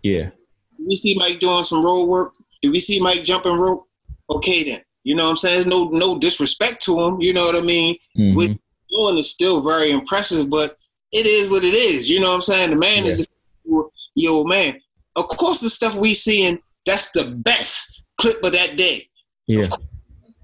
Yeah. 0.03 0.31
Do 0.77 0.85
we 0.87 0.95
see 0.95 1.15
Mike 1.17 1.41
doing 1.41 1.65
some 1.65 1.85
road 1.85 2.05
work? 2.07 2.35
Do 2.63 2.71
we 2.71 2.79
see 2.81 3.01
Mike 3.01 3.25
jumping 3.25 3.59
rope? 3.59 3.89
Okay, 4.31 4.65
then. 4.65 4.81
You 5.07 5.15
know 5.15 5.23
what 5.23 5.31
I'm 5.31 5.37
saying? 5.37 5.55
There's 5.55 5.67
no 5.67 5.85
no 5.85 6.19
disrespect 6.19 6.83
to 6.87 6.99
him. 6.99 7.21
You 7.21 7.33
know 7.33 7.47
what 7.47 7.55
I 7.55 7.61
mean? 7.61 7.97
Mhm. 8.19 8.35
What 8.35 8.49
he's 8.49 8.59
doing 8.91 9.19
is 9.19 9.31
still 9.31 9.61
very 9.63 9.93
impressive, 9.93 10.51
but 10.51 10.77
it 11.13 11.27
is 11.27 11.49
what 11.49 11.63
it 11.65 11.75
is. 11.75 12.11
You 12.11 12.19
know 12.19 12.31
what 12.31 12.35
I'm 12.35 12.43
saying? 12.43 12.71
The 12.71 12.77
man 12.77 13.07
is 13.07 13.21
a 13.21 13.25
54 13.65 13.91
year 14.17 14.31
old 14.33 14.49
man. 14.49 14.81
Of 15.15 15.29
course, 15.29 15.61
the 15.61 15.71
stuff 15.71 15.97
we 15.97 16.13
seeing 16.13 16.59
that's 16.85 17.13
the 17.13 17.25
best 17.25 18.03
clip 18.21 18.43
of 18.43 18.53
that 18.55 18.77
day. 18.77 19.09
Yeah. 19.47 19.67
Of 19.67 19.79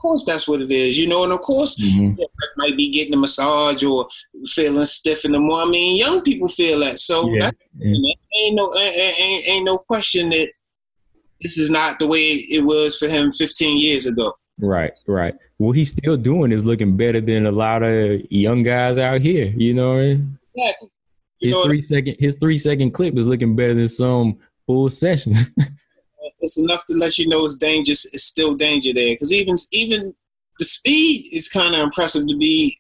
course, 0.01 0.23
that's 0.25 0.47
what 0.47 0.61
it 0.63 0.71
is. 0.71 0.97
You 0.97 1.09
know, 1.09 1.25
and 1.25 1.33
of 1.33 1.41
course, 1.41 1.75
Mhm. 1.81 2.17
might 2.57 2.77
be 2.77 2.89
getting 2.89 3.15
a 3.15 3.17
massage 3.17 3.83
or 3.83 4.07
feeling 4.47 4.85
stiff 4.85 5.25
in 5.25 5.33
the 5.33 5.41
morning. 5.41 5.69
I 5.69 5.71
mean, 5.73 5.97
young 5.97 6.23
people 6.23 6.47
feel 6.47 6.79
that, 6.81 7.01
so 7.01 7.29
Yeah. 7.29 7.41
that's, 7.41 7.59
ain't 7.85 8.55
no 8.55 8.73
ain't, 8.77 9.19
ain't, 9.21 9.49
ain't 9.49 9.65
no 9.65 9.79
question 9.79 10.31
that 10.31 10.51
this 11.41 11.59
is 11.59 11.69
not 11.69 11.99
the 11.99 12.07
way 12.07 12.21
it 12.57 12.65
was 12.65 12.97
for 12.97 13.09
him 13.09 13.33
15 13.33 13.79
years 13.79 14.07
ago. 14.07 14.33
Right, 14.63 14.93
right. 15.09 15.35
What 15.59 15.73
he's 15.77 15.91
still 15.91 16.17
doing 16.17 16.53
is 16.53 16.65
looking 16.65 16.97
better 16.97 17.21
than 17.21 17.47
a 17.47 17.51
lot 17.53 17.83
of 17.83 18.21
young 18.31 18.63
guys 18.63 18.97
out 18.97 19.21
here. 19.21 19.47
You 19.57 19.75
know 19.75 19.95
what 19.95 19.99
I 19.99 20.03
mean? 20.03 20.39
Exactly. 20.43 20.89
You 21.41 21.49
His 21.49 21.55
know, 21.57 21.65
three 21.65 21.83
second 21.83 22.17
his 22.21 22.37
three 22.39 22.59
second 22.59 22.93
clip 22.93 23.19
is 23.19 23.27
looking 23.27 23.57
better 23.57 23.75
than 23.75 23.89
some 23.89 24.39
full 24.67 24.89
session. 24.89 25.33
it's 26.41 26.59
enough 26.61 26.87
to 26.87 26.95
let 26.95 27.19
you 27.19 27.27
know 27.27 27.45
it's 27.45 27.57
dangerous. 27.59 28.05
It's 28.15 28.23
still 28.23 28.55
danger 28.55 28.93
there 28.95 29.15
because 29.15 29.33
even 29.33 29.57
even 29.73 30.15
the 30.61 30.65
speed 30.65 31.27
is 31.33 31.49
kind 31.49 31.75
of 31.75 31.81
impressive 31.81 32.29
to 32.29 32.37
be 32.37 32.79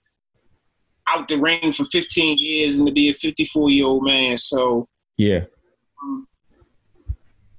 out 1.08 1.26
the 1.26 1.36
ring 1.40 1.72
for 1.72 1.84
15 1.84 2.38
years 2.38 2.78
and 2.78 2.86
to 2.86 2.94
be 2.94 3.08
a 3.08 3.12
54 3.12 3.70
year 3.70 3.86
old 3.86 4.04
man. 4.04 4.38
So 4.38 4.86
yeah. 5.16 5.40
Um, 6.00 6.28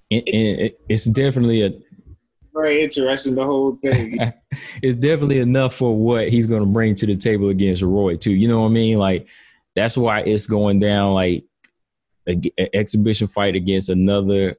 it- 0.10 0.80
it's 0.88 1.06
definitely 1.06 1.64
a 1.64 1.72
very 2.54 2.82
interesting 2.82 3.36
the 3.36 3.44
whole 3.44 3.78
thing. 3.84 4.18
it's 4.82 4.96
definitely 4.96 5.40
enough 5.40 5.76
for 5.76 5.96
what 5.96 6.30
he's 6.30 6.46
going 6.46 6.62
to 6.62 6.68
bring 6.68 6.96
to 6.96 7.06
the 7.06 7.16
table 7.16 7.50
against 7.50 7.82
Roy 7.82 8.16
too. 8.16 8.34
You 8.34 8.48
know 8.48 8.62
what 8.62 8.68
I 8.68 8.72
mean? 8.72 8.98
Like 8.98 9.28
that's 9.76 9.98
why 9.98 10.22
it's 10.22 10.48
going 10.48 10.80
down 10.80 11.14
like 11.14 11.44
an 12.28 12.44
exhibition 12.74 13.28
fight 13.28 13.56
against 13.56 13.90
another, 13.90 14.56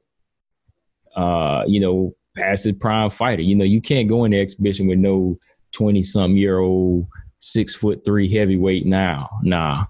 uh, 1.15 1.63
you 1.67 1.79
know, 1.79 2.15
his 2.35 2.69
prime 2.79 3.09
fighter. 3.09 3.41
You 3.41 3.55
know, 3.55 3.63
you 3.63 3.81
can't 3.81 4.09
go 4.09 4.25
in 4.25 4.31
the 4.31 4.39
exhibition 4.39 4.87
with 4.87 4.99
no 4.99 5.39
twenty 5.71 6.03
something 6.03 6.37
year 6.37 6.59
old 6.59 7.07
six 7.39 7.73
foot 7.73 8.03
three 8.03 8.31
heavyweight 8.31 8.85
now. 8.85 9.29
Nah. 9.43 9.85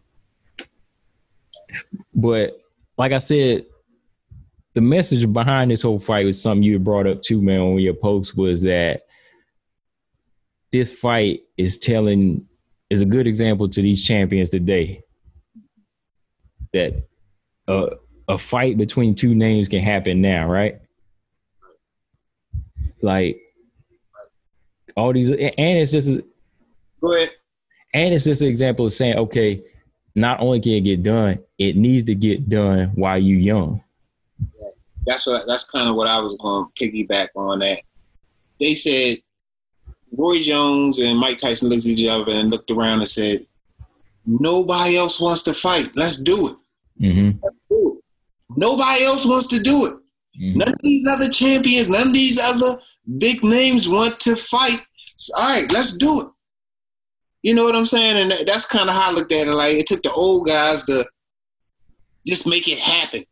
But 2.14 2.58
like 2.98 3.12
I 3.12 3.18
said, 3.18 3.66
the 4.76 4.82
message 4.82 5.32
behind 5.32 5.72
this 5.72 5.82
whole 5.82 5.98
fight 6.00 6.26
was 6.26 6.40
something 6.40 6.62
you 6.62 6.78
brought 6.78 7.08
up 7.08 7.22
too, 7.22 7.42
man, 7.42 7.60
on 7.62 7.80
your 7.80 7.94
post 7.94 8.38
was 8.38 8.62
that 8.62 9.02
this 10.72 10.94
fight 10.94 11.42
is 11.58 11.78
telling 11.78 12.46
is 12.90 13.02
a 13.02 13.06
good 13.06 13.26
example 13.26 13.68
to 13.70 13.82
these 13.82 14.06
champions 14.06 14.50
today 14.50 15.02
that 16.74 17.08
a, 17.68 17.88
a 18.28 18.38
fight 18.38 18.78
between 18.78 19.16
two 19.16 19.34
names 19.34 19.70
can 19.70 19.80
happen 19.80 20.22
now, 20.22 20.46
right? 20.48 20.80
Like 23.02 23.40
all 24.98 25.14
these, 25.14 25.32
and 25.32 25.40
it's 25.58 25.92
just 25.92 26.20
Go 27.02 27.14
ahead. 27.14 27.32
and 27.94 28.14
it's 28.14 28.26
just 28.26 28.42
an 28.42 28.50
example 28.50 28.86
of 28.86 28.94
saying, 28.94 29.18
okay, 29.18 29.64
not 30.16 30.42
only 30.42 30.60
can 30.60 30.74
it 30.74 30.82
get 30.82 31.02
done, 31.04 31.40
it 31.58 31.78
needs 31.78 32.04
to 32.06 32.16
get 32.16 32.50
done 32.50 32.92
while 32.96 33.18
you're 33.18 33.40
young. 33.40 33.82
That's 35.06 35.28
what. 35.28 35.44
That's 35.48 35.70
kind 35.70 35.88
of 35.88 35.96
what 35.96 36.08
I 36.08 36.20
was 36.20 36.36
going 36.36 36.66
to 36.66 36.84
piggyback 36.84 37.30
on. 37.36 37.60
That 37.60 37.82
they 38.60 38.74
said 38.74 39.18
Roy 40.12 40.40
Jones 40.40 41.00
and 41.00 41.20
Mike 41.20 41.38
Tyson 41.38 41.70
looked 41.70 41.86
at 41.86 41.92
each 41.92 42.08
other 42.10 42.32
and 42.32 42.50
looked 42.50 42.72
around 42.72 43.00
and 43.00 43.08
said, 43.08 43.46
"Nobody 44.26 44.98
else 44.98 45.20
wants 45.20 45.44
to 45.44 45.54
fight. 45.54 45.92
Let's 45.96 46.22
do 46.22 46.50
it. 46.50 46.56
Mm-hmm. 47.02 47.38
Let's 47.42 47.68
do 47.70 47.98
it. 47.98 48.04
Nobody 48.58 49.04
else 49.04 49.26
wants 49.26 49.48
to 49.48 49.60
do 49.60 49.86
it. 49.88 49.94
Mm-hmm. 50.40 50.60
None 50.60 50.70
of 50.70 50.80
these 50.82 51.08
other 51.08 51.30
champions, 51.30 51.90
none 51.90 52.08
of 52.08 52.14
these 52.14 52.40
other 52.40 52.80
big 53.18 53.44
names 53.44 53.88
want 53.88 54.20
to 54.22 54.36
fight. 54.36 54.82
So, 55.16 55.34
all 55.42 55.50
right, 55.50 55.72
let's 55.72 55.96
do 55.98 56.22
it. 56.22 56.28
You 57.42 57.54
know 57.54 57.64
what 57.64 57.76
I'm 57.76 57.86
saying? 57.86 58.18
And 58.18 58.32
that, 58.32 58.48
that's 58.48 58.66
kind 58.66 58.90
of 58.90 58.96
how 58.96 59.12
I 59.12 59.14
looked 59.14 59.32
at 59.32 59.48
it. 59.48 59.52
Like 59.52 59.76
it 59.76 59.88
took 59.88 60.02
the 60.02 60.12
old 60.12 60.48
guys 60.48 60.84
to 60.86 61.06
just 62.26 62.48
make 62.48 62.68
it 62.68 62.80
happen. 62.80 63.24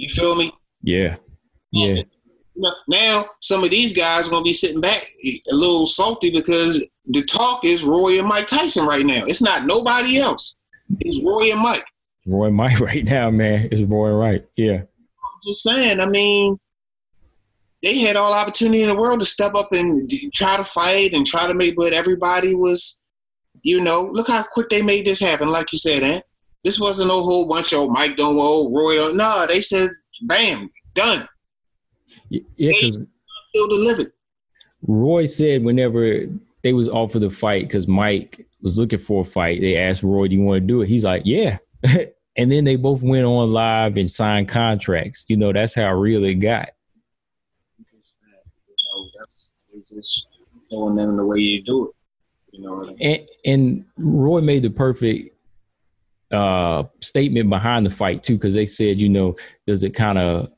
You 0.00 0.08
feel 0.08 0.34
me? 0.34 0.50
Yeah. 0.82 1.16
Yeah. 1.72 2.02
Now- 2.88 3.26
some 3.42 3.62
of 3.64 3.70
these 3.70 3.92
guys 3.92 4.28
are 4.28 4.30
gonna 4.30 4.44
be 4.44 4.52
sitting 4.52 4.80
back 4.80 5.06
a 5.24 5.54
little 5.54 5.84
salty 5.86 6.30
because 6.30 6.86
the 7.06 7.22
talk 7.22 7.64
is 7.64 7.84
Roy 7.84 8.18
and 8.18 8.28
Mike 8.28 8.46
Tyson 8.46 8.86
right 8.86 9.04
now. 9.04 9.24
It's 9.26 9.42
not 9.42 9.66
nobody 9.66 10.18
else. 10.18 10.58
It's 11.00 11.22
Roy 11.24 11.52
and 11.52 11.60
Mike. 11.60 11.84
Roy 12.26 12.46
and 12.46 12.56
Mike 12.56 12.80
right 12.90 13.04
now, 13.04 13.30
man. 13.30 13.68
It's 13.70 13.82
Roy 13.82 14.10
right. 14.10 14.44
Yeah. 14.56 14.78
I'm 14.82 15.40
just 15.44 15.62
saying. 15.62 16.00
I 16.00 16.06
mean, 16.06 16.58
they 17.82 17.98
had 17.98 18.16
all 18.16 18.32
opportunity 18.32 18.82
in 18.82 18.88
the 18.88 18.96
world 18.96 19.20
to 19.20 19.26
step 19.26 19.54
up 19.54 19.72
and 19.72 20.10
try 20.32 20.56
to 20.56 20.64
fight 20.64 21.12
and 21.12 21.26
try 21.26 21.46
to 21.46 21.54
make, 21.54 21.76
but 21.76 21.92
everybody 21.92 22.54
was, 22.54 23.00
you 23.62 23.80
know, 23.82 24.10
look 24.12 24.28
how 24.28 24.44
quick 24.52 24.68
they 24.70 24.82
made 24.82 25.04
this 25.06 25.20
happen. 25.20 25.48
Like 25.48 25.72
you 25.72 25.78
said, 25.78 26.02
eh? 26.02 26.20
This 26.64 26.78
wasn't 26.78 27.08
no 27.08 27.22
whole 27.22 27.46
bunch 27.46 27.72
of 27.72 27.88
Mike 27.90 28.16
don't 28.16 28.36
owe 28.38 28.70
Roy 28.70 28.96
don't. 28.96 29.16
No, 29.16 29.46
they 29.48 29.60
said, 29.60 29.90
bam, 30.22 30.70
done. 30.94 31.26
Yeah, 32.28 32.40
because 32.56 32.98
Still 33.50 33.68
delivered. 33.68 34.12
Roy 34.86 35.26
said 35.26 35.64
whenever 35.64 36.26
they 36.62 36.72
was 36.72 36.88
offered 36.88 37.20
the 37.20 37.30
fight, 37.30 37.66
because 37.66 37.88
Mike 37.88 38.46
was 38.62 38.78
looking 38.78 39.00
for 39.00 39.22
a 39.22 39.24
fight, 39.24 39.60
they 39.60 39.76
asked 39.76 40.04
Roy, 40.04 40.28
"Do 40.28 40.36
you 40.36 40.42
want 40.42 40.62
to 40.62 40.66
do 40.66 40.82
it?" 40.82 40.88
He's 40.88 41.04
like, 41.04 41.22
"Yeah." 41.24 41.58
and 42.36 42.52
then 42.52 42.64
they 42.64 42.76
both 42.76 43.02
went 43.02 43.24
on 43.24 43.52
live 43.52 43.96
and 43.96 44.08
signed 44.08 44.48
contracts. 44.48 45.24
You 45.26 45.36
know, 45.36 45.52
that's 45.52 45.74
how 45.74 45.92
real 45.94 46.24
it 46.24 46.34
got. 46.34 46.70
Just 47.96 48.18
you 48.68 48.74
know, 48.84 49.10
that's 49.18 49.52
they 49.72 49.80
just 49.80 50.38
showing 50.70 50.94
them 50.94 51.16
the 51.16 51.26
way 51.26 51.40
you 51.40 51.62
do 51.64 51.88
it. 51.88 51.94
You 52.52 52.62
know 52.62 52.84
I 52.84 52.86
mean? 52.86 52.98
And 53.00 53.28
and 53.44 53.84
Roy 53.96 54.42
made 54.42 54.62
the 54.62 54.70
perfect 54.70 55.34
uh 56.32 56.84
statement 57.00 57.50
behind 57.50 57.84
the 57.84 57.90
fight 57.90 58.22
too, 58.22 58.34
because 58.34 58.54
they 58.54 58.66
said, 58.66 58.98
you 58.98 59.08
know, 59.08 59.36
does 59.66 59.84
it 59.84 59.94
kind 59.94 60.18
of 60.18 60.48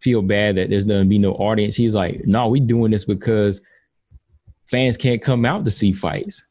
feel 0.00 0.22
bad 0.22 0.56
that 0.56 0.70
there's 0.70 0.84
gonna 0.84 1.04
be 1.04 1.18
no 1.18 1.32
audience? 1.34 1.76
He's 1.76 1.94
like, 1.94 2.26
no, 2.26 2.48
we 2.48 2.60
doing 2.60 2.90
this 2.90 3.04
because 3.04 3.60
fans 4.66 4.96
can't 4.96 5.22
come 5.22 5.44
out 5.44 5.64
to 5.64 5.70
see 5.70 5.92
fights. 5.92 6.46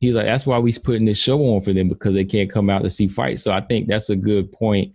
He's 0.00 0.16
like, 0.16 0.26
that's 0.26 0.46
why 0.46 0.58
we 0.58 0.72
putting 0.72 1.04
this 1.04 1.18
show 1.18 1.38
on 1.54 1.60
for 1.60 1.72
them 1.72 1.88
because 1.88 2.14
they 2.14 2.24
can't 2.24 2.50
come 2.50 2.70
out 2.70 2.82
to 2.82 2.90
see 2.90 3.06
fights. 3.06 3.42
So 3.42 3.52
I 3.52 3.60
think 3.60 3.86
that's 3.86 4.08
a 4.08 4.16
good 4.16 4.50
point 4.50 4.92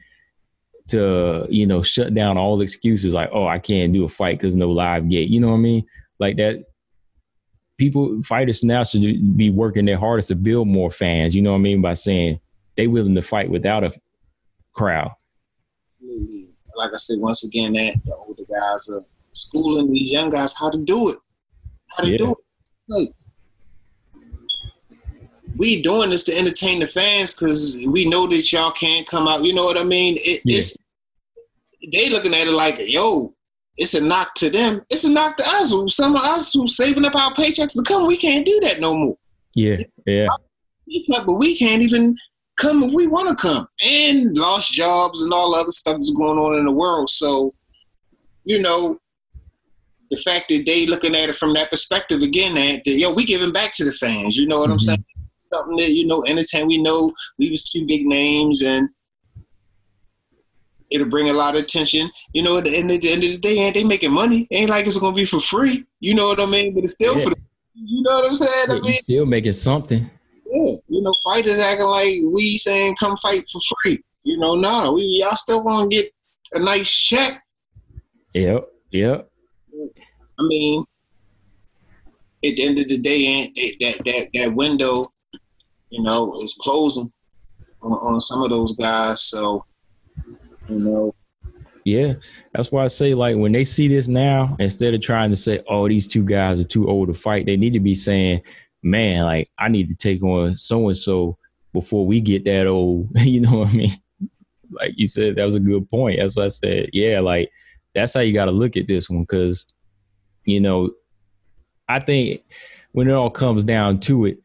to 0.87 1.47
you 1.49 1.65
know 1.65 1.81
shut 1.81 2.13
down 2.13 2.37
all 2.37 2.61
excuses 2.61 3.13
like, 3.13 3.29
oh, 3.33 3.47
I 3.47 3.59
can't 3.59 3.93
do 3.93 4.05
a 4.05 4.09
fight 4.09 4.39
because 4.39 4.55
no 4.55 4.69
live 4.71 5.09
gate. 5.09 5.29
You 5.29 5.39
know 5.39 5.47
what 5.47 5.55
I 5.55 5.57
mean? 5.57 5.85
Like 6.19 6.37
that 6.37 6.65
people 7.77 8.21
fighters 8.23 8.63
now 8.63 8.83
should 8.83 9.37
be 9.37 9.49
working 9.49 9.85
their 9.85 9.97
hardest 9.97 10.29
to 10.29 10.35
build 10.35 10.67
more 10.67 10.91
fans. 10.91 11.35
You 11.35 11.41
know 11.41 11.51
what 11.51 11.59
I 11.59 11.61
mean 11.61 11.81
by 11.81 11.93
saying 11.93 12.39
they 12.75 12.87
willing 12.87 13.15
to 13.15 13.21
fight 13.21 13.49
without 13.49 13.83
a 13.83 13.91
crowd. 14.73 15.11
Absolutely. 15.91 16.49
Like 16.75 16.91
I 16.93 16.97
said, 16.97 17.19
once 17.19 17.43
again, 17.45 17.73
that 17.73 17.95
the 18.05 18.15
older 18.15 18.43
guys 18.43 18.89
are 18.89 19.01
schooling 19.31 19.91
these 19.91 20.11
young 20.11 20.29
guys 20.29 20.55
how 20.57 20.69
to 20.69 20.77
do 20.77 21.09
it. 21.09 21.17
How 21.87 22.03
to 22.03 22.11
Yeah. 22.11 22.17
do 22.17 22.31
it. 22.31 22.37
Like, 22.89 23.11
we 25.57 25.81
doing 25.81 26.09
this 26.09 26.23
to 26.25 26.37
entertain 26.37 26.79
the 26.79 26.87
fans 26.87 27.33
because 27.33 27.81
we 27.87 28.05
know 28.05 28.27
that 28.27 28.51
y'all 28.51 28.71
can't 28.71 29.07
come 29.07 29.27
out. 29.27 29.45
You 29.45 29.53
know 29.53 29.63
what 29.63 29.79
I 29.79 29.83
mean? 29.83 30.15
It, 30.19 30.41
Yeah. 30.43 30.57
It's 30.57 30.77
they 31.91 32.09
looking 32.09 32.33
at 32.33 32.47
it 32.47 32.51
like, 32.51 32.77
yo, 32.79 33.33
it's 33.77 33.93
a 33.93 34.01
knock 34.01 34.33
to 34.35 34.49
them. 34.49 34.81
It's 34.89 35.03
a 35.03 35.11
knock 35.11 35.37
to 35.37 35.43
us. 35.47 35.71
Some 35.95 36.15
of 36.15 36.21
us 36.23 36.51
who 36.53 36.67
saving 36.67 37.05
up 37.05 37.15
our 37.15 37.31
paychecks 37.33 37.73
to 37.73 37.83
come, 37.85 38.07
we 38.07 38.17
can't 38.17 38.45
do 38.45 38.59
that 38.63 38.79
no 38.79 38.95
more. 38.95 39.17
Yeah, 39.53 39.83
yeah, 40.05 40.27
but 41.25 41.33
we 41.35 41.55
can't 41.57 41.81
even 41.81 42.17
come 42.57 42.93
we 42.93 43.07
want 43.07 43.29
to 43.29 43.35
come. 43.35 43.67
And 43.85 44.37
lost 44.37 44.71
jobs 44.71 45.21
and 45.21 45.33
all 45.33 45.51
the 45.51 45.57
other 45.57 45.69
stuff 45.69 45.95
that's 45.95 46.13
going 46.15 46.39
on 46.39 46.57
in 46.57 46.65
the 46.65 46.71
world. 46.71 47.09
So, 47.09 47.51
you 48.43 48.61
know, 48.61 48.97
the 50.11 50.17
fact 50.17 50.49
that 50.49 50.65
they 50.65 50.85
looking 50.85 51.15
at 51.15 51.29
it 51.29 51.35
from 51.35 51.53
that 51.53 51.71
perspective 51.71 52.21
again, 52.21 52.55
that, 52.55 52.83
that 52.85 52.97
yo, 52.99 53.13
we 53.13 53.25
giving 53.25 53.51
back 53.51 53.71
to 53.73 53.83
the 53.83 53.91
fans. 53.91 54.37
You 54.37 54.47
know 54.47 54.59
what 54.59 54.71
I'm 54.71 54.77
Mhm. 54.77 54.81
saying? 54.81 55.05
Something 55.51 55.77
that 55.77 55.91
you 55.91 56.05
know, 56.05 56.23
entertain. 56.25 56.67
We 56.67 56.77
know 56.77 57.13
we 57.39 57.49
was 57.49 57.69
two 57.69 57.85
big 57.85 58.05
names, 58.05 58.61
and 58.61 58.89
it'll 60.89 61.07
bring 61.07 61.29
a 61.29 61.33
lot 61.33 61.55
of 61.55 61.61
attention. 61.61 62.09
You 62.33 62.43
know, 62.43 62.57
at 62.57 62.65
the 62.65 62.75
end, 62.75 62.91
at 62.91 63.01
the 63.01 63.11
end 63.11 63.23
of 63.23 63.31
the 63.31 63.37
day, 63.37 63.57
ain't 63.59 63.75
they 63.75 63.83
making 63.83 64.11
money? 64.11 64.47
Ain't 64.51 64.69
like 64.69 64.87
it's 64.87 64.97
gonna 64.97 65.15
be 65.15 65.25
for 65.25 65.39
free. 65.39 65.85
You 65.99 66.13
know 66.13 66.27
what 66.27 66.41
I 66.41 66.45
mean? 66.45 66.73
But 66.73 66.83
it's 66.83 66.93
still 66.93 67.17
Yeah. 67.17 67.23
for 67.23 67.29
the. 67.31 67.35
You 67.75 68.01
know 68.03 68.19
what 68.19 68.27
I'm 68.27 68.35
saying? 68.35 68.71
I 68.71 68.75
you 68.75 68.81
mean, 68.81 68.93
still 68.93 69.25
making 69.25 69.51
something. 69.51 70.09
Yeah, 70.55 70.75
you 70.87 71.01
know, 71.01 71.13
fighters 71.23 71.59
acting 71.59 71.85
like 71.85 72.17
we 72.33 72.57
saying 72.57 72.95
come 72.99 73.17
fight 73.17 73.45
for 73.51 73.59
free. 73.83 74.01
You 74.23 74.37
know, 74.37 74.55
no, 74.55 74.93
we 74.93 75.03
y'all 75.03 75.35
still 75.35 75.61
gonna 75.61 75.89
get 75.89 76.11
a 76.53 76.59
nice 76.59 76.91
check. 76.91 77.43
Yep, 78.33 78.67
yep. 78.91 79.29
I 80.39 80.43
mean, 80.43 80.83
at 82.43 82.55
the 82.55 82.65
end 82.65 82.79
of 82.79 82.87
the 82.87 82.97
day, 82.97 83.51
that 83.79 84.01
that 84.05 84.29
that 84.33 84.55
window, 84.55 85.11
you 85.89 86.01
know, 86.01 86.33
is 86.41 86.57
closing 86.61 87.11
on, 87.81 87.91
on 87.91 88.19
some 88.19 88.41
of 88.41 88.49
those 88.49 88.75
guys. 88.75 89.23
So, 89.23 89.65
you 90.69 90.79
know, 90.79 91.15
Yeah, 91.83 92.13
that's 92.53 92.71
why 92.71 92.83
I 92.83 92.87
say 92.87 93.13
like 93.13 93.35
when 93.35 93.51
they 93.51 93.63
see 93.63 93.87
this 93.87 94.07
now, 94.07 94.55
instead 94.59 94.93
of 94.93 95.01
trying 95.01 95.29
to 95.31 95.35
say, 95.35 95.61
"Oh, 95.69 95.87
these 95.87 96.07
two 96.07 96.23
guys 96.23 96.59
are 96.59 96.67
too 96.67 96.87
old 96.89 97.09
to 97.09 97.13
fight," 97.13 97.45
they 97.45 97.57
need 97.57 97.73
to 97.73 97.79
be 97.79 97.95
saying, 97.95 98.41
"Man, 98.85 99.23
like 99.23 99.49
I 99.59 99.67
need 99.67 99.89
to 99.89 99.95
take 99.95 100.23
on 100.23 100.55
so 100.55 100.87
and 100.87 100.97
so 100.97 101.37
before 101.73 102.05
we 102.05 102.21
get 102.21 102.45
that 102.45 102.67
old." 102.67 103.09
you 103.19 103.41
know 103.41 103.59
what 103.59 103.69
I 103.69 103.73
mean? 103.73 103.91
Like 104.71 104.93
you 104.95 105.07
said, 105.07 105.35
that 105.35 105.45
was 105.45 105.55
a 105.55 105.59
good 105.59 105.89
point. 105.89 106.19
That's 106.19 106.35
what 106.35 106.45
I 106.45 106.49
said. 106.49 106.89
Yeah, 106.93 107.19
like 107.19 107.51
that's 107.93 108.13
how 108.13 108.21
you 108.21 108.33
got 108.33 108.45
to 108.45 108.51
look 108.51 108.77
at 108.77 108.87
this 108.87 109.09
one 109.09 109.21
because, 109.21 109.65
you 110.43 110.59
know, 110.59 110.91
I 111.87 111.99
think 111.99 112.41
when 112.91 113.07
it 113.07 113.13
all 113.13 113.29
comes 113.29 113.63
down 113.63 113.99
to 114.01 114.25
it, 114.25 114.39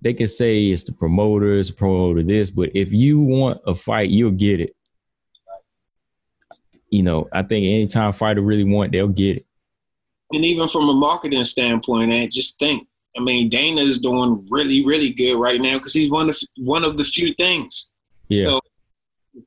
they 0.00 0.14
can 0.14 0.28
say 0.28 0.66
it's 0.66 0.84
the 0.84 0.92
promoter, 0.92 1.46
promoters, 1.46 1.70
promoter 1.70 2.22
this, 2.22 2.50
but 2.50 2.70
if 2.74 2.92
you 2.92 3.20
want 3.20 3.60
a 3.66 3.74
fight, 3.74 4.10
you'll 4.10 4.30
get 4.30 4.60
it 4.60 4.76
you 6.90 7.02
know, 7.02 7.28
I 7.32 7.42
think 7.42 7.64
anytime 7.64 8.12
fighter 8.12 8.40
really 8.40 8.64
want, 8.64 8.92
they'll 8.92 9.08
get 9.08 9.38
it. 9.38 9.46
and 10.32 10.44
even 10.44 10.68
from 10.68 10.88
a 10.88 10.94
marketing 10.94 11.44
standpoint, 11.44 12.12
and 12.12 12.32
just 12.32 12.58
think. 12.58 12.86
I 13.16 13.22
mean, 13.22 13.48
Dana 13.48 13.80
is 13.80 13.98
doing 13.98 14.46
really, 14.50 14.84
really 14.84 15.12
good 15.12 15.36
right 15.38 15.60
now 15.60 15.78
because 15.78 15.94
he's 15.94 16.10
one 16.10 16.28
of 16.28 16.36
one 16.58 16.84
of 16.84 16.96
the 16.98 17.04
few 17.04 17.34
things. 17.34 17.90
Yeah. 18.28 18.44
So 18.44 18.60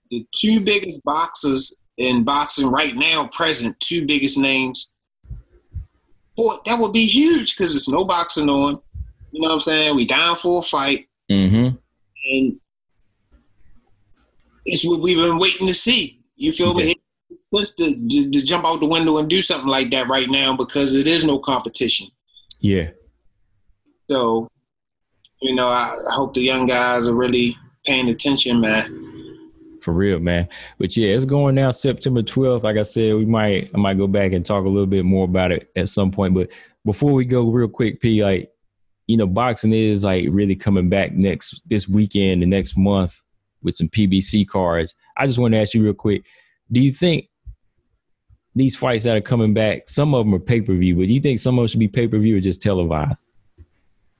the 0.10 0.26
two 0.34 0.60
biggest 0.62 1.04
boxers 1.04 1.80
in 1.98 2.24
boxing 2.24 2.72
right 2.72 2.96
now, 2.96 3.28
present, 3.28 3.80
two 3.80 4.06
biggest 4.06 4.38
names. 4.38 4.96
Boy, 6.36 6.56
that 6.66 6.80
would 6.80 6.94
be 6.94 7.06
huge 7.06 7.56
because 7.56 7.76
it's 7.76 7.90
no 7.90 8.06
boxing 8.06 8.50
on. 8.50 8.80
You 9.32 9.42
know 9.42 9.50
what 9.50 9.54
I'm 9.56 9.60
saying? 9.60 9.96
We 9.96 10.06
down 10.06 10.36
for 10.36 10.60
a 10.60 10.62
fight, 10.62 11.08
Mm-hmm. 11.30 11.76
and 12.32 12.60
it's 14.66 14.86
what 14.86 15.02
we've 15.02 15.18
been 15.18 15.38
waiting 15.38 15.68
to 15.68 15.74
see. 15.74 16.22
You 16.36 16.54
feel 16.54 16.74
me? 16.74 16.86
Yeah. 16.86 16.92
It 16.92 16.98
makes 17.52 17.72
to, 17.76 18.08
to, 18.08 18.30
to 18.32 18.44
jump 18.44 18.66
out 18.66 18.80
the 18.80 18.88
window 18.88 19.18
and 19.18 19.30
do 19.30 19.42
something 19.42 19.70
like 19.70 19.92
that 19.92 20.08
right 20.08 20.30
now 20.30 20.56
because 20.56 20.96
it 20.96 21.08
is 21.08 21.24
no 21.24 21.38
competition. 21.40 22.08
Yeah. 22.60 22.92
So, 24.10 24.48
you 25.42 25.54
know, 25.54 25.68
I, 25.68 25.94
hope 26.14 26.34
the 26.34 26.42
young 26.42 26.66
guys 26.66 27.08
are 27.08 27.16
really 27.16 27.56
paying 27.86 28.10
attention, 28.10 28.60
man. 28.60 28.96
For 29.82 29.94
real, 29.94 30.20
man. 30.20 30.50
But 30.80 30.98
yeah, 30.98 31.10
it's 31.10 31.26
going 31.26 31.56
now 31.56 31.72
September 31.72 32.24
12th. 32.24 32.64
Like 32.64 32.78
I 32.78 32.82
said, 32.82 33.16
we 33.16 33.26
might 33.26 33.70
I 33.74 33.78
might 33.78 33.98
go 33.98 34.08
back 34.08 34.34
and 34.34 34.46
talk 34.46 34.66
a 34.66 34.70
little 34.70 34.88
bit 34.88 35.06
more 35.06 35.26
about 35.26 35.52
it 35.52 35.70
at 35.76 35.90
some 35.90 36.12
point. 36.12 36.34
But 36.34 36.52
before 36.84 37.14
we 37.14 37.24
go 37.24 37.50
real 37.50 37.68
quick, 37.68 38.02
P, 38.02 38.24
like, 38.24 38.52
you 39.06 39.16
know, 39.16 39.28
boxing 39.28 39.74
is 39.74 40.04
like 40.04 40.26
really 40.30 40.56
coming 40.56 40.90
back 40.90 41.14
next 41.14 41.62
this 41.68 41.88
weekend 41.88 42.42
and 42.42 42.50
next 42.50 42.78
month 42.78 43.22
with 43.62 43.76
some 43.76 43.90
PBC 43.90 44.48
cards. 44.48 44.94
I 45.18 45.28
just 45.28 45.40
want 45.40 45.54
to 45.54 45.60
ask 45.60 45.74
you 45.74 45.84
real 45.84 45.94
quick, 45.94 46.26
do 46.72 46.82
you 46.82 46.92
think 46.94 47.30
these 48.56 48.76
fights 48.76 49.04
that 49.04 49.16
are 49.16 49.22
coming 49.22 49.54
back, 49.54 49.88
some 49.88 50.14
of 50.14 50.26
them 50.26 50.34
are 50.34 50.40
pay-per-view, 50.40 50.96
but 50.96 51.08
do 51.08 51.14
you 51.14 51.22
think 51.22 51.40
some 51.40 51.58
of 51.58 51.64
them 51.64 51.68
should 51.68 51.80
be 51.80 51.88
pay-per-view 51.88 52.38
or 52.38 52.42
just 52.42 52.62
televised? 52.62 53.26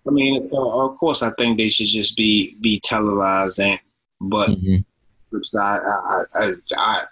I 0.08 0.12
mean, 0.12 0.50
of 0.52 0.96
course, 0.98 1.22
I 1.22 1.32
think 1.40 1.58
they 1.58 1.70
should 1.70 1.88
just 1.88 2.16
be 2.16 2.56
be 2.62 2.80
televised, 2.80 3.60
and 3.60 3.80
but 4.22 4.50
Mhm. 4.50 4.84
side, 5.44 5.82
I, 5.86 6.22
I, 6.36 6.52
I, 6.78 7.04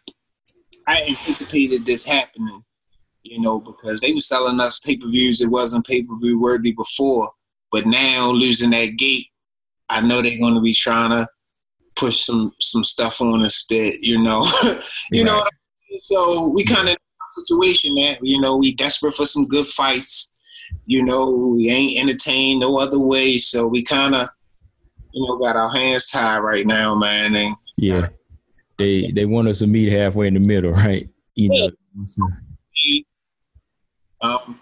I 0.88 1.02
anticipated 1.04 1.86
this 1.86 2.06
happening. 2.06 2.64
you 3.24 3.42
know, 3.42 3.60
because 3.60 4.00
they 4.00 4.14
were 4.14 4.22
selling 4.22 4.60
us 4.62 4.80
pay 4.80 4.96
per 4.96 5.08
views 5.10 5.40
that 5.40 5.50
wasn't 5.50 5.86
pay 5.86 6.02
per 6.02 6.18
view 6.18 6.40
worthy 6.40 6.72
before. 6.72 7.30
But 7.74 7.86
now 7.86 8.32
losing 8.32 8.70
that 8.70 8.96
gate, 8.98 9.28
I 9.90 10.00
know 10.00 10.22
they're 10.22 10.40
going 10.40 10.56
to 10.56 10.62
be 10.62 10.74
trying 10.74 11.10
to 11.12 11.28
push 11.98 12.22
some 12.22 12.54
some 12.62 12.86
stuff 12.86 13.20
on 13.20 13.44
us 13.44 13.66
that 13.70 13.98
you 14.02 14.18
know, 14.22 14.42
you 15.12 15.26
know. 15.26 15.40
I 15.40 15.50
mean? 15.90 16.00
So 16.00 16.48
we 16.56 16.64
kind 16.64 16.88
of 16.88 16.98
situation 17.30 17.96
that 17.96 18.20
you 18.22 18.40
know 18.40 18.56
we 18.56 18.74
desperate 18.74 19.14
for 19.14 19.26
some 19.26 19.46
good 19.48 19.66
fights. 19.66 20.37
You 20.86 21.04
know, 21.04 21.54
we 21.56 21.70
ain't 21.70 22.00
entertained 22.00 22.60
no 22.60 22.80
other 22.80 23.00
way, 23.00 23.38
so 23.38 23.68
we 23.68 23.84
kind 23.84 24.16
of 24.16 24.30
you 25.12 25.26
know 25.26 25.38
got 25.38 25.56
our 25.56 25.70
hands 25.70 26.08
tied 26.08 26.40
right 26.40 26.66
now, 26.66 26.96
man. 26.96 27.36
And 27.36 27.56
yeah, 27.78 28.08
they 28.78 29.12
they 29.12 29.26
want 29.26 29.48
us 29.48 29.60
to 29.60 29.68
meet 29.68 29.92
halfway 29.92 30.28
in 30.28 30.34
the 30.34 30.40
middle, 30.40 30.72
right? 30.72 31.08
You 31.36 31.50
know. 31.50 31.72
Um, 34.20 34.60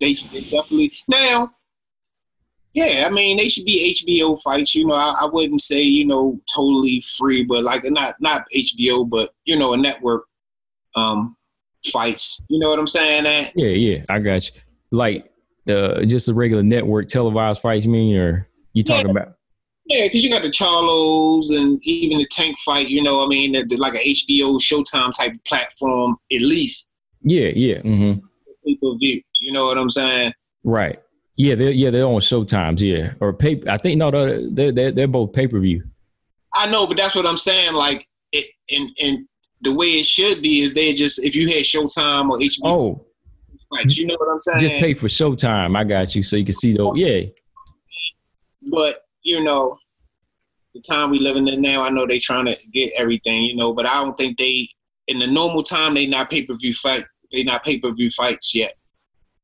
they, 0.00 0.12
they 0.12 0.42
definitely 0.42 0.92
now 1.08 1.50
yeah, 2.74 3.04
I 3.06 3.10
mean 3.10 3.36
they 3.36 3.48
should 3.48 3.64
be 3.64 3.96
HBO 4.06 4.40
fights. 4.42 4.74
You 4.74 4.86
know, 4.86 4.94
I, 4.94 5.14
I, 5.22 5.26
wouldn't 5.26 5.60
say 5.60 5.82
you 5.82 6.06
know 6.06 6.40
totally 6.54 7.02
free, 7.18 7.44
but 7.44 7.64
like 7.64 7.82
not 7.90 8.14
not 8.20 8.44
HBO, 8.54 9.08
but 9.08 9.30
you 9.44 9.58
know 9.58 9.72
a 9.72 9.76
network 9.76 10.24
um 10.94 11.36
fights. 11.86 12.40
You 12.48 12.58
know 12.58 12.68
what 12.68 12.78
I'm 12.78 12.86
saying? 12.86 13.24
That 13.24 13.52
yeah, 13.56 13.68
yeah, 13.68 14.04
I 14.08 14.18
got 14.18 14.46
you. 14.46 14.60
Like 14.90 15.30
the 15.68 16.04
just 16.06 16.28
a 16.28 16.34
regular 16.34 16.64
network 16.64 17.06
televised 17.08 17.60
fight? 17.62 17.84
you 17.84 17.90
mean, 17.90 18.16
or 18.16 18.48
you 18.72 18.82
talking 18.82 19.06
yeah. 19.06 19.22
about? 19.22 19.34
Yeah, 19.86 20.04
because 20.04 20.22
you 20.22 20.30
got 20.30 20.42
the 20.42 20.50
Charlos 20.50 21.56
and 21.56 21.80
even 21.86 22.18
the 22.18 22.26
Tank 22.30 22.58
fight. 22.58 22.88
You 22.88 23.02
know, 23.02 23.24
I 23.24 23.28
mean, 23.28 23.52
the, 23.52 23.64
the, 23.64 23.76
like 23.76 23.94
a 23.94 23.98
HBO 23.98 24.60
Showtime 24.60 25.12
type 25.16 25.32
of 25.32 25.44
platform, 25.44 26.16
at 26.30 26.40
least. 26.40 26.88
Yeah, 27.22 27.48
yeah. 27.54 27.76
Mm-hmm. 27.76 28.26
People 28.66 28.98
view. 28.98 29.22
You 29.40 29.52
know 29.52 29.66
what 29.66 29.78
I'm 29.78 29.88
saying? 29.88 30.32
Right. 30.64 31.00
Yeah, 31.36 31.54
they're 31.54 31.70
yeah 31.70 31.90
they're 31.90 32.04
on 32.04 32.20
Showtimes. 32.20 32.80
Yeah, 32.80 33.14
or 33.20 33.32
pay. 33.32 33.62
I 33.68 33.78
think 33.78 33.98
no, 33.98 34.10
they're 34.10 34.72
they're 34.72 34.92
they're 34.92 35.08
both 35.08 35.32
pay 35.32 35.46
per 35.46 35.60
view. 35.60 35.84
I 36.52 36.66
know, 36.68 36.86
but 36.86 36.96
that's 36.96 37.14
what 37.14 37.26
I'm 37.26 37.36
saying. 37.36 37.74
Like, 37.74 38.06
it, 38.32 38.46
and 38.70 38.90
and 39.00 39.26
the 39.62 39.74
way 39.74 39.86
it 39.86 40.06
should 40.06 40.42
be 40.42 40.60
is 40.60 40.74
they 40.74 40.92
just 40.94 41.22
if 41.24 41.36
you 41.36 41.48
had 41.48 41.62
Showtime 41.62 42.30
or 42.30 42.38
HBO. 42.38 42.60
Oh, 42.64 43.06
you 43.86 44.06
know 44.06 44.16
what 44.18 44.30
I'm 44.30 44.40
saying? 44.40 44.60
Just 44.60 44.80
pay 44.80 44.94
for 44.94 45.06
Showtime. 45.06 45.76
I 45.76 45.84
got 45.84 46.14
you, 46.14 46.22
so 46.22 46.36
you 46.36 46.44
can 46.44 46.54
see 46.54 46.76
those. 46.76 46.96
Yeah. 46.96 47.22
But 48.70 49.04
you 49.22 49.42
know, 49.42 49.78
the 50.74 50.80
time 50.80 51.10
we 51.10 51.18
living 51.18 51.48
in 51.48 51.60
now, 51.60 51.82
I 51.82 51.90
know 51.90 52.06
they 52.06 52.18
trying 52.18 52.46
to 52.46 52.56
get 52.72 52.92
everything. 52.96 53.44
You 53.44 53.56
know, 53.56 53.72
but 53.72 53.88
I 53.88 53.94
don't 53.94 54.16
think 54.16 54.38
they 54.38 54.68
in 55.06 55.18
the 55.18 55.26
normal 55.26 55.62
time 55.62 55.94
they 55.94 56.06
not 56.06 56.30
pay 56.30 56.42
per 56.42 56.54
view 56.54 56.72
fight. 56.72 57.04
They 57.32 57.42
not 57.42 57.64
pay 57.64 57.78
per 57.78 57.92
view 57.92 58.10
fights 58.10 58.54
yet. 58.54 58.74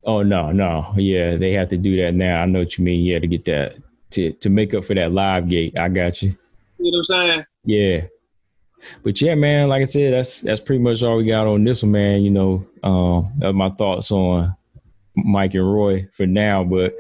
Oh 0.05 0.23
no, 0.23 0.53
no, 0.53 0.95
yeah, 0.97 1.37
they 1.37 1.53
have 1.53 1.71
to 1.71 1.77
do 1.77 1.97
that 2.03 2.15
now. 2.15 2.43
I 2.43 2.47
know 2.47 2.61
what 2.61 2.79
you 2.79 2.85
mean. 2.85 3.05
Yeah, 3.05 3.19
to 3.19 3.27
get 3.27 3.45
that 3.47 3.77
to 4.11 4.33
to 4.33 4.51
make 4.51 4.75
up 4.75 4.85
for 4.85 4.95
that 4.95 5.13
live 5.13 5.49
gate. 5.49 5.79
I 5.79 5.89
got 5.89 6.23
you. 6.23 6.37
You 6.79 6.91
know 6.91 6.99
what 6.99 7.17
I'm 7.17 7.27
saying? 7.27 7.45
Yeah. 7.65 8.07
But 9.03 9.21
yeah, 9.21 9.35
man, 9.35 9.69
like 9.69 9.83
I 9.83 9.87
said, 9.87 10.15
that's 10.15 10.41
that's 10.41 10.61
pretty 10.61 10.83
much 10.83 11.03
all 11.03 11.17
we 11.17 11.25
got 11.25 11.47
on 11.47 11.65
this 11.65 11.83
one, 11.83 11.93
man. 11.93 12.23
You 12.23 12.31
know, 12.31 12.67
um, 12.83 13.57
my 13.57 13.71
thoughts 13.71 14.11
on 14.11 14.55
Mike 15.17 15.55
and 15.55 15.73
Roy 15.73 16.09
for 16.13 16.27
now. 16.27 16.65
But 16.65 16.95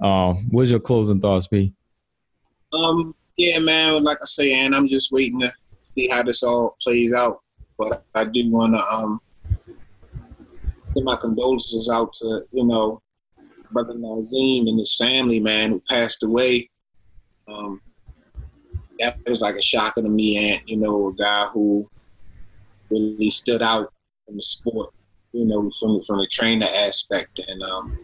um, 0.00 0.48
what's 0.50 0.70
your 0.70 0.80
closing 0.80 1.20
thoughts, 1.20 1.46
P? 1.46 1.72
Um, 2.72 3.14
yeah, 3.36 3.58
man. 3.58 4.02
Like 4.02 4.18
I 4.20 4.26
say, 4.26 4.54
and 4.54 4.74
I'm 4.74 4.88
just 4.88 5.12
waiting 5.12 5.40
to 5.40 5.52
see 5.82 6.08
how 6.08 6.22
this 6.22 6.42
all 6.42 6.76
plays 6.82 7.12
out. 7.14 7.42
But 7.78 8.04
I 8.14 8.24
do 8.24 8.50
want 8.50 8.74
to 8.74 8.86
um 8.86 9.20
send 10.94 11.04
my 11.04 11.16
condolences 11.16 11.90
out 11.90 12.12
to 12.14 12.40
you 12.52 12.64
know 12.64 13.00
brother 13.72 13.94
Naazim 13.94 14.68
and 14.68 14.78
his 14.78 14.96
family, 14.96 15.40
man, 15.40 15.70
who 15.70 15.82
passed 15.88 16.22
away. 16.22 16.68
Um, 17.48 17.80
that 19.02 19.18
was 19.28 19.40
like 19.40 19.56
a 19.56 19.62
shocker 19.62 20.02
to 20.02 20.08
me, 20.08 20.52
and 20.52 20.62
you 20.66 20.76
know, 20.76 21.08
a 21.08 21.14
guy 21.14 21.46
who 21.52 21.88
really 22.90 23.30
stood 23.30 23.62
out 23.62 23.92
in 24.28 24.36
the 24.36 24.42
sport, 24.42 24.90
you 25.32 25.44
know, 25.44 25.70
from 25.78 26.00
from 26.02 26.18
the 26.18 26.26
trainer 26.28 26.66
aspect, 26.86 27.40
and 27.46 27.62
um, 27.62 27.98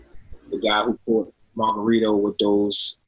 the 0.50 0.58
guy 0.58 0.82
who 0.82 0.98
put 1.06 1.32
Margarito 1.56 2.20
with 2.20 2.36
those, 2.38 2.98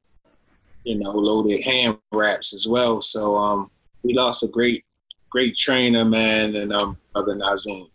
you 0.84 0.98
know, 0.98 1.10
loaded 1.10 1.62
hand 1.62 1.98
wraps 2.12 2.54
as 2.54 2.66
well. 2.68 3.00
So 3.00 3.36
um, 3.36 3.70
we 4.02 4.14
lost 4.14 4.44
a 4.44 4.48
great, 4.48 4.84
great 5.28 5.56
trainer, 5.56 6.04
man, 6.04 6.54
and 6.54 6.72
um, 6.72 6.96
brother 7.12 7.34
Naazim. 7.34 7.86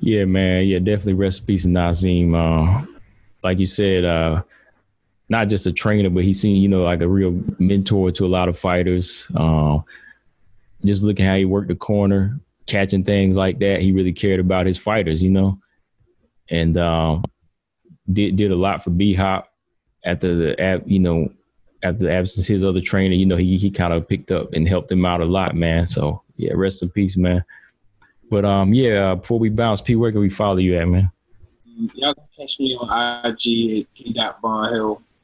Yeah, 0.00 0.24
man. 0.24 0.66
Yeah, 0.66 0.78
definitely 0.78 1.14
rest 1.14 1.40
in 1.40 1.46
peace 1.46 1.64
Naazim. 1.64 2.34
Uh, 2.34 2.86
like 3.42 3.58
you 3.58 3.66
said, 3.66 4.04
uh, 4.04 4.42
not 5.28 5.48
just 5.48 5.66
a 5.66 5.72
trainer, 5.72 6.10
but 6.10 6.24
he 6.24 6.32
seen, 6.32 6.62
you 6.62 6.68
know, 6.68 6.82
like 6.82 7.00
a 7.00 7.08
real 7.08 7.40
mentor 7.58 8.10
to 8.12 8.24
a 8.24 8.28
lot 8.28 8.48
of 8.48 8.58
fighters. 8.58 9.26
Uh, 9.34 9.78
just 10.84 11.02
looking 11.02 11.26
how 11.26 11.36
he 11.36 11.44
worked 11.44 11.68
the 11.68 11.74
corner, 11.74 12.38
catching 12.66 13.02
things 13.02 13.36
like 13.36 13.58
that. 13.58 13.82
He 13.82 13.92
really 13.92 14.12
cared 14.12 14.40
about 14.40 14.66
his 14.66 14.78
fighters, 14.78 15.22
you 15.22 15.30
know, 15.30 15.58
and 16.48 16.76
um, 16.76 17.24
did 18.12 18.36
did 18.36 18.52
a 18.52 18.56
lot 18.56 18.84
for 18.84 18.90
B 18.90 19.14
Hop 19.14 19.52
after 20.04 20.34
the 20.34 20.82
you 20.86 21.00
know 21.00 21.28
after 21.82 22.04
the 22.04 22.12
absence 22.12 22.48
of 22.48 22.52
his 22.52 22.64
other 22.64 22.80
trainer. 22.80 23.14
You 23.14 23.26
know, 23.26 23.36
he 23.36 23.56
he 23.56 23.70
kind 23.70 23.92
of 23.92 24.08
picked 24.08 24.30
up 24.30 24.52
and 24.52 24.68
helped 24.68 24.92
him 24.92 25.04
out 25.04 25.20
a 25.20 25.24
lot, 25.24 25.56
man. 25.56 25.86
So 25.86 26.22
yeah, 26.36 26.52
rest 26.54 26.82
in 26.82 26.90
peace, 26.90 27.16
man. 27.16 27.44
But 28.30 28.44
um, 28.44 28.74
yeah. 28.74 29.14
Before 29.16 29.38
we 29.38 29.48
bounce, 29.48 29.80
P, 29.80 29.96
where 29.96 30.12
can 30.12 30.20
we 30.20 30.30
follow 30.30 30.56
you 30.56 30.76
at, 30.78 30.88
man? 30.88 31.10
Y'all 31.94 32.14
can 32.14 32.24
catch 32.36 32.58
me 32.58 32.76
on 32.76 32.88
IG 33.24 33.82
at 33.82 33.94
P. 33.94 34.14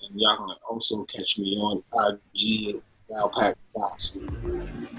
And 0.02 0.20
y'all 0.20 0.36
can 0.36 0.56
also 0.68 1.04
catch 1.04 1.38
me 1.38 1.56
on 1.56 1.82
IG 1.94 2.82
at 3.42 3.54
Boxing. 3.74 4.28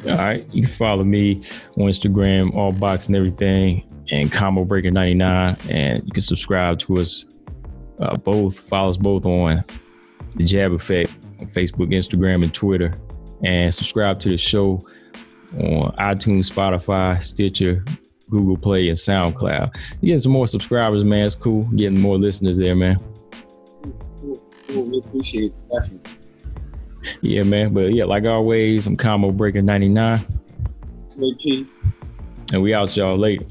All 0.05 0.17
right, 0.17 0.47
you 0.51 0.63
can 0.63 0.71
follow 0.71 1.03
me 1.03 1.37
on 1.77 1.85
Instagram, 1.85 2.53
all 2.55 2.71
boxing 2.71 3.15
everything, 3.15 3.83
and 4.11 4.31
Combo 4.31 4.65
Breaker 4.65 4.91
ninety 4.91 5.15
nine, 5.15 5.57
and 5.69 6.03
you 6.05 6.11
can 6.11 6.21
subscribe 6.21 6.79
to 6.79 6.99
us 6.99 7.25
uh, 7.99 8.15
both. 8.15 8.59
Follow 8.59 8.89
us 8.89 8.97
both 8.97 9.25
on 9.25 9.63
the 10.35 10.43
Jab 10.43 10.73
Effect 10.73 11.15
on 11.39 11.47
Facebook, 11.47 11.93
Instagram, 11.93 12.43
and 12.43 12.53
Twitter, 12.53 12.93
and 13.43 13.73
subscribe 13.73 14.19
to 14.21 14.29
the 14.29 14.37
show 14.37 14.81
on 15.59 15.95
iTunes, 15.97 16.51
Spotify, 16.51 17.23
Stitcher, 17.23 17.85
Google 18.29 18.57
Play, 18.57 18.89
and 18.89 18.97
SoundCloud. 18.97 19.75
You 20.01 20.07
getting 20.07 20.19
some 20.19 20.31
more 20.31 20.47
subscribers, 20.47 21.03
man. 21.03 21.25
It's 21.25 21.35
cool. 21.35 21.63
Getting 21.75 21.99
more 21.99 22.17
listeners 22.17 22.57
there, 22.57 22.75
man. 22.75 22.97
We 24.75 24.99
appreciate 24.99 25.45
it, 25.45 25.53
definitely. 25.71 26.11
Yeah, 27.21 27.43
man. 27.43 27.73
But 27.73 27.93
yeah, 27.93 28.05
like 28.05 28.25
always, 28.25 28.85
I'm 28.85 28.97
Combo 28.97 29.31
Breaker 29.31 29.61
99. 29.61 30.15
AP. 30.15 31.65
And 32.53 32.61
we 32.61 32.73
out 32.73 32.95
y'all 32.97 33.17
later. 33.17 33.45